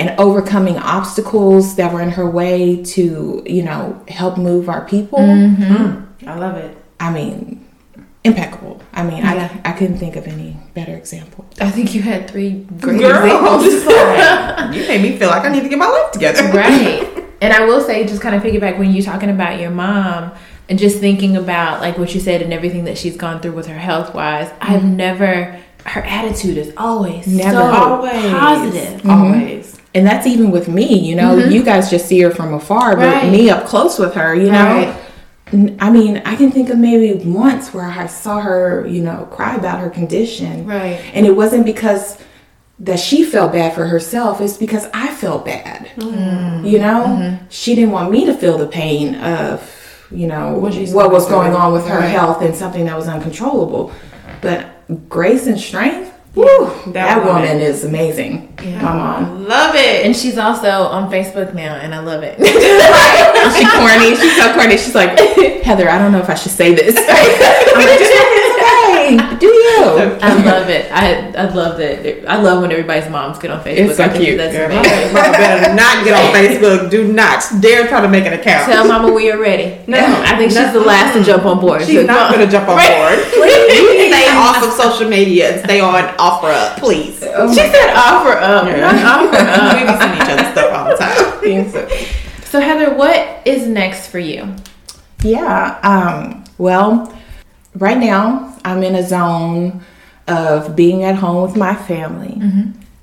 and 0.00 0.18
overcoming 0.18 0.78
obstacles 0.78 1.76
that 1.76 1.92
were 1.92 2.00
in 2.00 2.08
her 2.08 2.28
way 2.28 2.82
to, 2.82 3.42
you 3.46 3.62
know, 3.62 4.02
help 4.08 4.38
move 4.38 4.70
our 4.70 4.86
people. 4.86 5.18
Mm-hmm. 5.18 5.74
Hmm. 5.74 6.28
I 6.28 6.38
love 6.38 6.56
it. 6.56 6.74
I 6.98 7.12
mean, 7.12 7.68
impeccable. 8.24 8.80
I 8.94 9.02
mean, 9.02 9.18
Yeah. 9.18 9.60
I, 9.62 9.70
I 9.70 9.72
couldn't 9.72 9.98
think 9.98 10.16
of 10.16 10.26
any 10.26 10.56
better 10.72 10.96
example. 10.96 11.44
I 11.60 11.70
think 11.70 11.94
you 11.94 12.00
had 12.00 12.30
three 12.30 12.64
great 12.80 12.98
Girl, 12.98 13.24
examples. 13.24 13.64
you 14.74 14.88
made 14.88 15.02
me 15.02 15.18
feel 15.18 15.28
like 15.28 15.44
I 15.44 15.50
need 15.50 15.64
to 15.64 15.68
get 15.68 15.78
my 15.78 15.88
life 15.88 16.12
together. 16.12 16.44
right. 16.54 17.06
And 17.42 17.52
I 17.52 17.66
will 17.66 17.82
say, 17.82 18.06
just 18.06 18.22
kind 18.22 18.34
of 18.34 18.42
piggyback 18.42 18.78
when 18.78 18.92
you're 18.94 19.04
talking 19.04 19.28
about 19.28 19.60
your 19.60 19.70
mom 19.70 20.32
and 20.70 20.78
just 20.78 20.98
thinking 20.98 21.36
about 21.36 21.82
like 21.82 21.98
what 21.98 22.14
you 22.14 22.20
said 22.20 22.40
and 22.40 22.54
everything 22.54 22.84
that 22.84 22.96
she's 22.96 23.18
gone 23.18 23.40
through 23.40 23.52
with 23.52 23.66
her 23.66 23.78
health 23.78 24.14
wise. 24.14 24.50
I've 24.62 24.80
mm-hmm. 24.80 24.96
never. 24.96 25.60
Her 25.84 26.02
attitude 26.02 26.58
is 26.58 26.74
always 26.76 27.26
Never. 27.26 27.52
so 27.52 27.62
Always. 27.62 28.30
positive. 28.32 29.00
Mm-hmm. 29.00 29.10
Always. 29.10 29.79
And 29.94 30.06
that's 30.06 30.26
even 30.26 30.50
with 30.50 30.68
me, 30.68 30.98
you 30.98 31.16
know. 31.16 31.36
Mm-hmm. 31.36 31.50
You 31.50 31.62
guys 31.64 31.90
just 31.90 32.06
see 32.06 32.20
her 32.20 32.30
from 32.30 32.54
afar, 32.54 32.94
but 32.96 33.06
Right. 33.06 33.30
me 33.32 33.50
up 33.50 33.66
close 33.66 33.98
with 33.98 34.14
her, 34.14 34.34
you 34.34 34.50
know. 34.50 34.64
Right. 34.64 34.96
I 35.80 35.90
mean, 35.90 36.22
I 36.24 36.36
can 36.36 36.52
think 36.52 36.70
of 36.70 36.78
maybe 36.78 37.24
once 37.28 37.74
where 37.74 37.86
I 37.86 38.06
saw 38.06 38.40
her, 38.40 38.86
you 38.86 39.02
know, 39.02 39.26
cry 39.32 39.56
about 39.56 39.80
her 39.80 39.90
condition. 39.90 40.64
Right. 40.64 41.00
And 41.12 41.26
it 41.26 41.34
wasn't 41.34 41.64
because 41.66 42.18
that 42.78 43.00
she 43.00 43.24
felt 43.24 43.52
bad 43.52 43.74
for 43.74 43.84
herself, 43.86 44.40
it's 44.40 44.56
because 44.56 44.86
I 44.94 45.08
felt 45.08 45.44
bad. 45.44 45.90
Mm. 45.96 46.70
You 46.70 46.78
know? 46.78 47.04
Mm-hmm. 47.06 47.44
She 47.50 47.74
didn't 47.74 47.90
want 47.90 48.12
me 48.12 48.24
to 48.26 48.32
feel 48.34 48.58
the 48.58 48.68
pain 48.68 49.16
of, 49.16 50.06
you 50.12 50.28
know, 50.28 50.54
what, 50.54 50.72
she's 50.72 50.94
was 50.94 51.26
going 51.26 51.50
going 51.50 51.54
on 51.60 51.72
with 51.72 51.86
her 51.88 51.98
Right. 51.98 52.08
health 52.08 52.42
and 52.42 52.54
something 52.54 52.84
that 52.86 52.96
was 52.96 53.08
uncontrollable. 53.08 53.92
But 54.40 54.66
grace 55.08 55.46
and 55.48 55.58
strength, 55.60 56.09
whew, 56.34 56.66
that 56.86 56.92
that, 56.92 57.24
woman. 57.24 57.42
woman 57.42 57.60
is 57.60 57.84
amazing. 57.84 58.56
Yeah. 58.62 58.82
My 58.82 58.94
mom. 58.94 59.46
Love 59.48 59.74
it. 59.74 60.04
And 60.06 60.14
she's 60.16 60.38
also 60.38 60.68
on 60.68 61.10
Facebook 61.10 61.54
now, 61.54 61.74
and 61.76 61.94
I 61.94 62.00
love 62.00 62.22
it. 62.22 62.36
she 63.56 63.64
corny. 63.76 64.16
She's 64.20 64.36
so 64.36 64.52
corny. 64.54 64.76
She's 64.76 64.94
like, 64.94 65.18
Heather, 65.64 65.88
I 65.88 65.98
don't 65.98 66.12
know 66.12 66.20
if 66.20 66.28
I 66.30 66.34
should 66.34 66.52
say 66.52 66.74
this. 66.74 66.94
I'm 67.76 67.84
like, 67.86 67.98
just 67.98 68.12
do 69.40 69.46
you? 69.46 69.78
I 70.22 70.42
love 70.44 70.68
it. 70.68 70.90
I 70.92 71.32
I 71.34 71.48
love 71.52 71.78
that. 71.78 72.28
I 72.28 72.40
love 72.40 72.62
when 72.62 72.70
everybody's 72.70 73.10
moms 73.10 73.38
get 73.38 73.50
on 73.50 73.60
Facebook. 73.64 73.88
It's 73.88 73.96
so 73.96 74.04
I 74.04 74.08
think 74.08 74.24
cute. 74.24 74.36
That's 74.38 74.54
Yeah, 74.54 74.66
amazing. 74.66 75.14
Mama 75.14 75.32
better 75.32 75.74
not 75.74 76.04
get 76.04 76.14
on 76.14 76.34
Facebook. 76.34 76.90
Do 76.90 77.12
not 77.12 77.42
dare 77.60 77.88
try 77.88 78.00
to 78.00 78.08
make 78.08 78.26
an 78.26 78.34
account. 78.34 78.70
Tell 78.70 78.86
Mama 78.86 79.12
we 79.12 79.30
are 79.32 79.38
ready. 79.40 79.78
No. 79.86 79.98
I 79.98 80.36
think 80.36 80.52
she's 80.52 80.72
the 80.72 80.80
last 80.80 81.14
to 81.16 81.24
jump 81.24 81.44
on 81.44 81.60
board. 81.60 81.82
She's 81.82 82.00
So 82.00 82.06
not 82.06 82.32
going 82.32 82.44
to 82.44 82.50
jump 82.50 82.68
on 82.68 82.76
board. 82.76 83.18
Please 83.32 83.99
stay 84.20 84.36
off 84.36 84.62
of 84.62 84.72
social 84.72 85.08
media 85.08 85.52
and 85.52 85.64
stay 85.64 85.80
on 85.80 86.04
OfferUp, 86.16 86.78
please. 86.78 87.18
She 87.18 87.54
said 87.54 87.94
OfferUp. 87.94 88.80
Not 88.80 89.32
OfferUp. 89.32 89.80
we 89.80 89.92
be 89.92 89.98
sending 89.98 90.20
each 90.20 90.30
other 90.30 90.52
stuff 90.52 90.72
all 90.72 90.90
the 90.90 90.96
time. 90.96 91.40
So 92.44 92.60
Heather, 92.60 92.94
what 92.94 93.46
is 93.46 93.66
next 93.66 94.08
for 94.08 94.18
you? 94.18 94.54
Yeah. 95.22 95.78
Um, 95.82 96.44
well, 96.58 97.16
right 97.74 97.98
now 97.98 98.56
I'm 98.64 98.82
in 98.82 98.94
a 98.94 99.06
zone 99.06 99.82
of 100.26 100.76
being 100.76 101.04
at 101.04 101.16
home 101.16 101.42
with 101.42 101.56
my 101.56 101.74
family. 101.74 102.32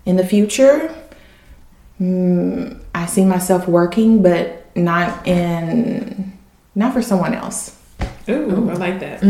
In 0.05 0.15
the 0.15 0.25
future, 0.25 0.93
mm, 1.99 2.81
I 2.93 3.05
see 3.05 3.25
myself 3.25 3.67
working, 3.67 4.21
but 4.21 4.65
not 4.75 5.27
in 5.27 6.33
not 6.75 6.93
for 6.93 7.01
someone 7.01 7.33
else. 7.33 7.75
Ooh, 8.29 8.69
I 8.69 8.73
like 8.73 8.99
that. 8.99 9.23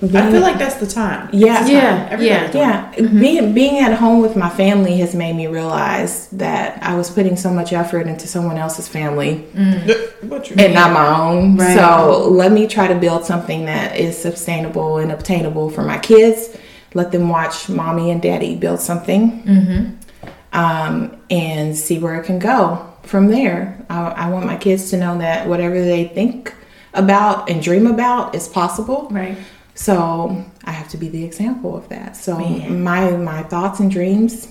I 0.00 0.30
feel 0.30 0.40
like 0.40 0.58
that's 0.58 0.76
the 0.76 0.86
time. 0.86 1.28
Yeah. 1.32 1.66
Yeah, 1.66 2.08
Everybody 2.10 2.26
yeah. 2.26 2.50
Yeah, 2.54 2.90
being 3.10 3.42
mm-hmm. 3.42 3.54
being 3.54 3.78
at 3.80 3.94
home 3.94 4.22
with 4.22 4.36
my 4.36 4.48
family 4.48 4.96
has 4.98 5.14
made 5.14 5.34
me 5.34 5.48
realize 5.48 6.28
that 6.28 6.80
I 6.82 6.94
was 6.94 7.10
putting 7.10 7.36
so 7.36 7.50
much 7.52 7.72
effort 7.72 8.06
into 8.06 8.28
someone 8.28 8.58
else's 8.58 8.86
family 8.86 9.44
mm. 9.54 10.28
What 10.28 10.50
you 10.50 10.56
and 10.56 10.72
not 10.72 10.92
my 10.92 11.20
own. 11.20 11.56
Right. 11.56 11.76
So 11.76 12.28
let 12.28 12.52
me 12.52 12.68
try 12.68 12.86
to 12.86 12.94
build 12.94 13.24
something 13.24 13.64
that 13.64 13.96
is 13.96 14.16
sustainable 14.16 14.98
and 14.98 15.10
obtainable 15.10 15.68
for 15.70 15.82
my 15.82 15.98
kids. 15.98 16.56
Let 16.94 17.10
them 17.10 17.28
watch 17.28 17.68
mommy 17.68 18.10
and 18.10 18.22
daddy 18.22 18.54
build 18.54 18.80
something, 18.80 19.42
mm-hmm. 19.42 20.28
um, 20.52 21.20
and 21.28 21.76
see 21.76 21.98
where 21.98 22.20
it 22.20 22.24
can 22.24 22.38
go 22.38 22.92
from 23.02 23.26
there. 23.28 23.84
I, 23.90 24.06
I 24.08 24.30
want 24.30 24.46
my 24.46 24.56
kids 24.56 24.90
to 24.90 24.96
know 24.96 25.18
that 25.18 25.48
whatever 25.48 25.74
they 25.74 26.04
think 26.04 26.54
about 26.94 27.50
and 27.50 27.62
dream 27.62 27.86
about 27.86 28.34
is 28.34 28.48
possible. 28.48 29.08
Right. 29.10 29.36
So 29.78 30.44
I 30.64 30.72
have 30.72 30.88
to 30.88 30.96
be 30.96 31.08
the 31.08 31.22
example 31.22 31.76
of 31.76 31.88
that. 31.88 32.16
So 32.16 32.36
my 32.36 33.12
my 33.12 33.44
thoughts 33.44 33.78
and 33.78 33.88
dreams 33.88 34.48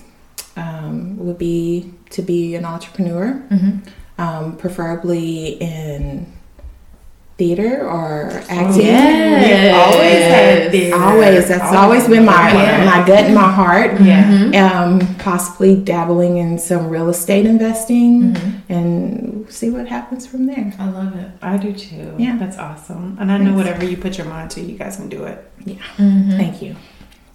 um, 0.56 1.18
would 1.18 1.36
be 1.36 1.92
to 2.10 2.22
be 2.22 2.54
an 2.54 2.64
entrepreneur, 2.64 3.46
um, 4.16 4.56
preferably 4.56 5.60
in 5.60 6.26
theater 7.38 7.88
or 7.88 8.30
oh, 8.32 8.44
acting. 8.48 8.82
Yes. 8.82 9.94
always 9.94 10.22
had 10.24 10.72
this. 10.72 10.92
Always, 10.92 11.48
that's 11.48 11.74
always 11.74 12.08
been 12.08 12.24
my 12.24 12.52
Yeah. 12.52 12.84
my 12.84 13.06
gut 13.06 13.24
and 13.26 13.34
my 13.34 13.50
heart. 13.50 14.00
Yeah. 14.00 14.24
Mm-hmm. 14.24 14.54
Mm-hmm. 14.54 15.04
Um, 15.04 15.14
possibly 15.16 15.76
dabbling 15.76 16.36
in 16.36 16.58
some 16.58 16.88
real 16.88 17.08
estate 17.08 17.46
investing 17.46 18.34
mm-hmm. 18.34 18.72
and 18.72 19.46
see 19.50 19.70
what 19.70 19.86
happens 19.86 20.26
from 20.26 20.46
there. 20.46 20.74
I 20.78 20.90
love 20.90 21.14
it. 21.16 21.30
I 21.40 21.56
do 21.56 21.72
too. 21.72 22.14
Yeah. 22.18 22.36
That's 22.36 22.58
awesome. 22.58 23.16
And 23.20 23.30
I 23.30 23.38
know 23.38 23.54
whatever 23.54 23.84
you 23.84 23.96
put 23.96 24.18
your 24.18 24.26
mind 24.26 24.50
to, 24.52 24.60
you 24.60 24.76
guys 24.76 24.96
can 24.96 25.08
do 25.08 25.24
it. 25.24 25.50
Yeah. 25.64 25.76
Thank 25.96 26.60
you. 26.60 26.76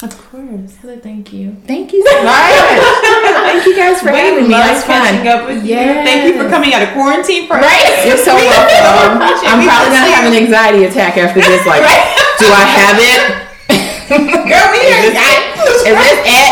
Of 0.04 0.12
course. 0.20 0.76
Heather, 0.84 1.00
thank 1.00 1.32
you. 1.32 1.56
Thank 1.63 1.94
you 1.96 2.04
so 2.04 2.12
much. 2.28 2.52
Thank 3.48 3.63
you 3.63 3.76
guys 3.76 4.04
for 4.04 4.12
having 4.12 4.52
me. 4.52 4.52
That's 4.52 4.84
catching 4.84 5.24
fun. 5.24 5.32
up 5.32 5.48
with 5.48 5.63
you. 5.63 5.80
Thank 6.04 6.28
you 6.28 6.36
for 6.36 6.50
coming 6.52 6.76
out 6.76 6.84
of 6.84 6.92
quarantine 6.92 7.48
for 7.48 7.56
Right. 7.56 8.04
You're 8.08 8.20
so 8.20 8.36
welcome. 8.36 9.24
I'm 9.48 9.63
probably 9.63 9.96
gonna 9.96 10.12
have 10.12 10.28
an 10.28 10.36
anxiety 10.36 10.84
attack 10.84 11.16
after 11.16 11.39
this. 11.39 11.63
Like, 11.63 11.88
do 12.36 12.52
I 12.52 12.66
have 12.68 13.00
it? 13.00 13.22
Girl, 14.52 14.66
we 14.76 14.80
Is 14.92 15.16
this 15.16 15.16
it? 15.16 15.39
Is 15.88 15.96
this 15.96 16.20
it? 16.28 16.52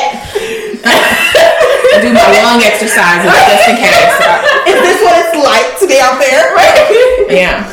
Do 2.01 2.07
my 2.15 2.31
lung 2.47 2.63
exercises 2.63 3.27
just 3.35 3.67
in 3.67 3.75
case. 3.83 4.15
Is 4.63 4.79
this 4.79 4.97
what 5.03 5.13
it's 5.19 5.35
like 5.35 5.67
to 5.83 5.85
be 5.91 5.99
out 5.99 6.17
there? 6.23 6.55
Right? 6.55 7.27
Yeah. 7.29 7.67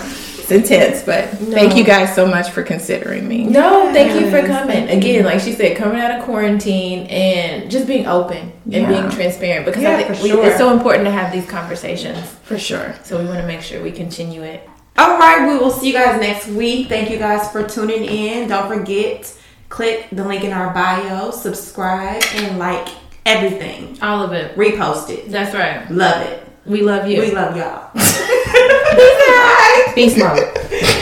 It's 0.51 0.71
intense, 0.71 1.03
but 1.03 1.29
thank 1.53 1.77
you 1.77 1.85
guys 1.85 2.15
so 2.15 2.27
much 2.27 2.51
for 2.51 2.63
considering 2.63 3.29
me. 3.29 3.45
No, 3.45 3.93
thank 3.93 4.19
you 4.19 4.31
for 4.31 4.47
coming. 4.47 4.89
Again, 4.89 5.25
like 5.27 5.41
she 5.41 5.53
said, 5.53 5.77
coming 5.77 6.01
out 6.01 6.19
of 6.19 6.25
quarantine 6.25 7.07
and 7.09 7.71
just 7.71 7.87
being 7.87 8.07
open 8.07 8.53
and 8.65 8.73
Yeah. 8.73 8.89
being 8.89 9.11
transparent 9.11 9.67
because 9.67 9.83
Yeah, 9.83 9.91
I 9.97 10.03
think 10.05 10.17
for 10.17 10.23
we, 10.23 10.31
sure. 10.31 10.47
it's 10.47 10.57
so 10.57 10.73
important 10.73 11.05
to 11.05 11.11
have 11.11 11.33
these 11.33 11.45
conversations. 11.45 12.19
For 12.45 12.59
sure. 12.59 12.95
So 13.03 13.19
we 13.19 13.27
want 13.27 13.41
to 13.41 13.47
make 13.47 13.61
sure 13.61 13.83
we 13.83 13.91
continue 13.91 14.43
it. 14.43 14.67
All 14.97 15.19
right, 15.19 15.47
we 15.49 15.59
will 15.59 15.71
see 15.71 15.89
you 15.89 15.93
guys 15.93 16.19
next 16.19 16.49
week. 16.49 16.89
Thank 16.89 17.11
you 17.11 17.19
guys 17.19 17.51
for 17.53 17.63
tuning 17.63 18.05
in. 18.07 18.49
Don't 18.49 18.69
forget, 18.69 19.31
click 19.69 20.07
the 20.13 20.25
link 20.25 20.45
in 20.45 20.53
our 20.55 20.73
bio, 20.73 21.31
subscribe, 21.31 22.23
and 22.37 22.59
like 22.59 22.89
everything. 23.27 23.99
All 24.01 24.23
of 24.25 24.33
it. 24.33 24.57
Repost 24.57 25.11
it. 25.11 25.31
That's 25.31 25.55
right. 25.55 25.89
Love 25.91 26.23
it. 26.23 26.43
We 26.65 26.81
love 26.81 27.07
you. 27.07 27.21
We 27.21 27.33
love 27.33 27.55
y'all. 27.55 27.91
Beast 29.95 30.19
mode. 30.19 30.99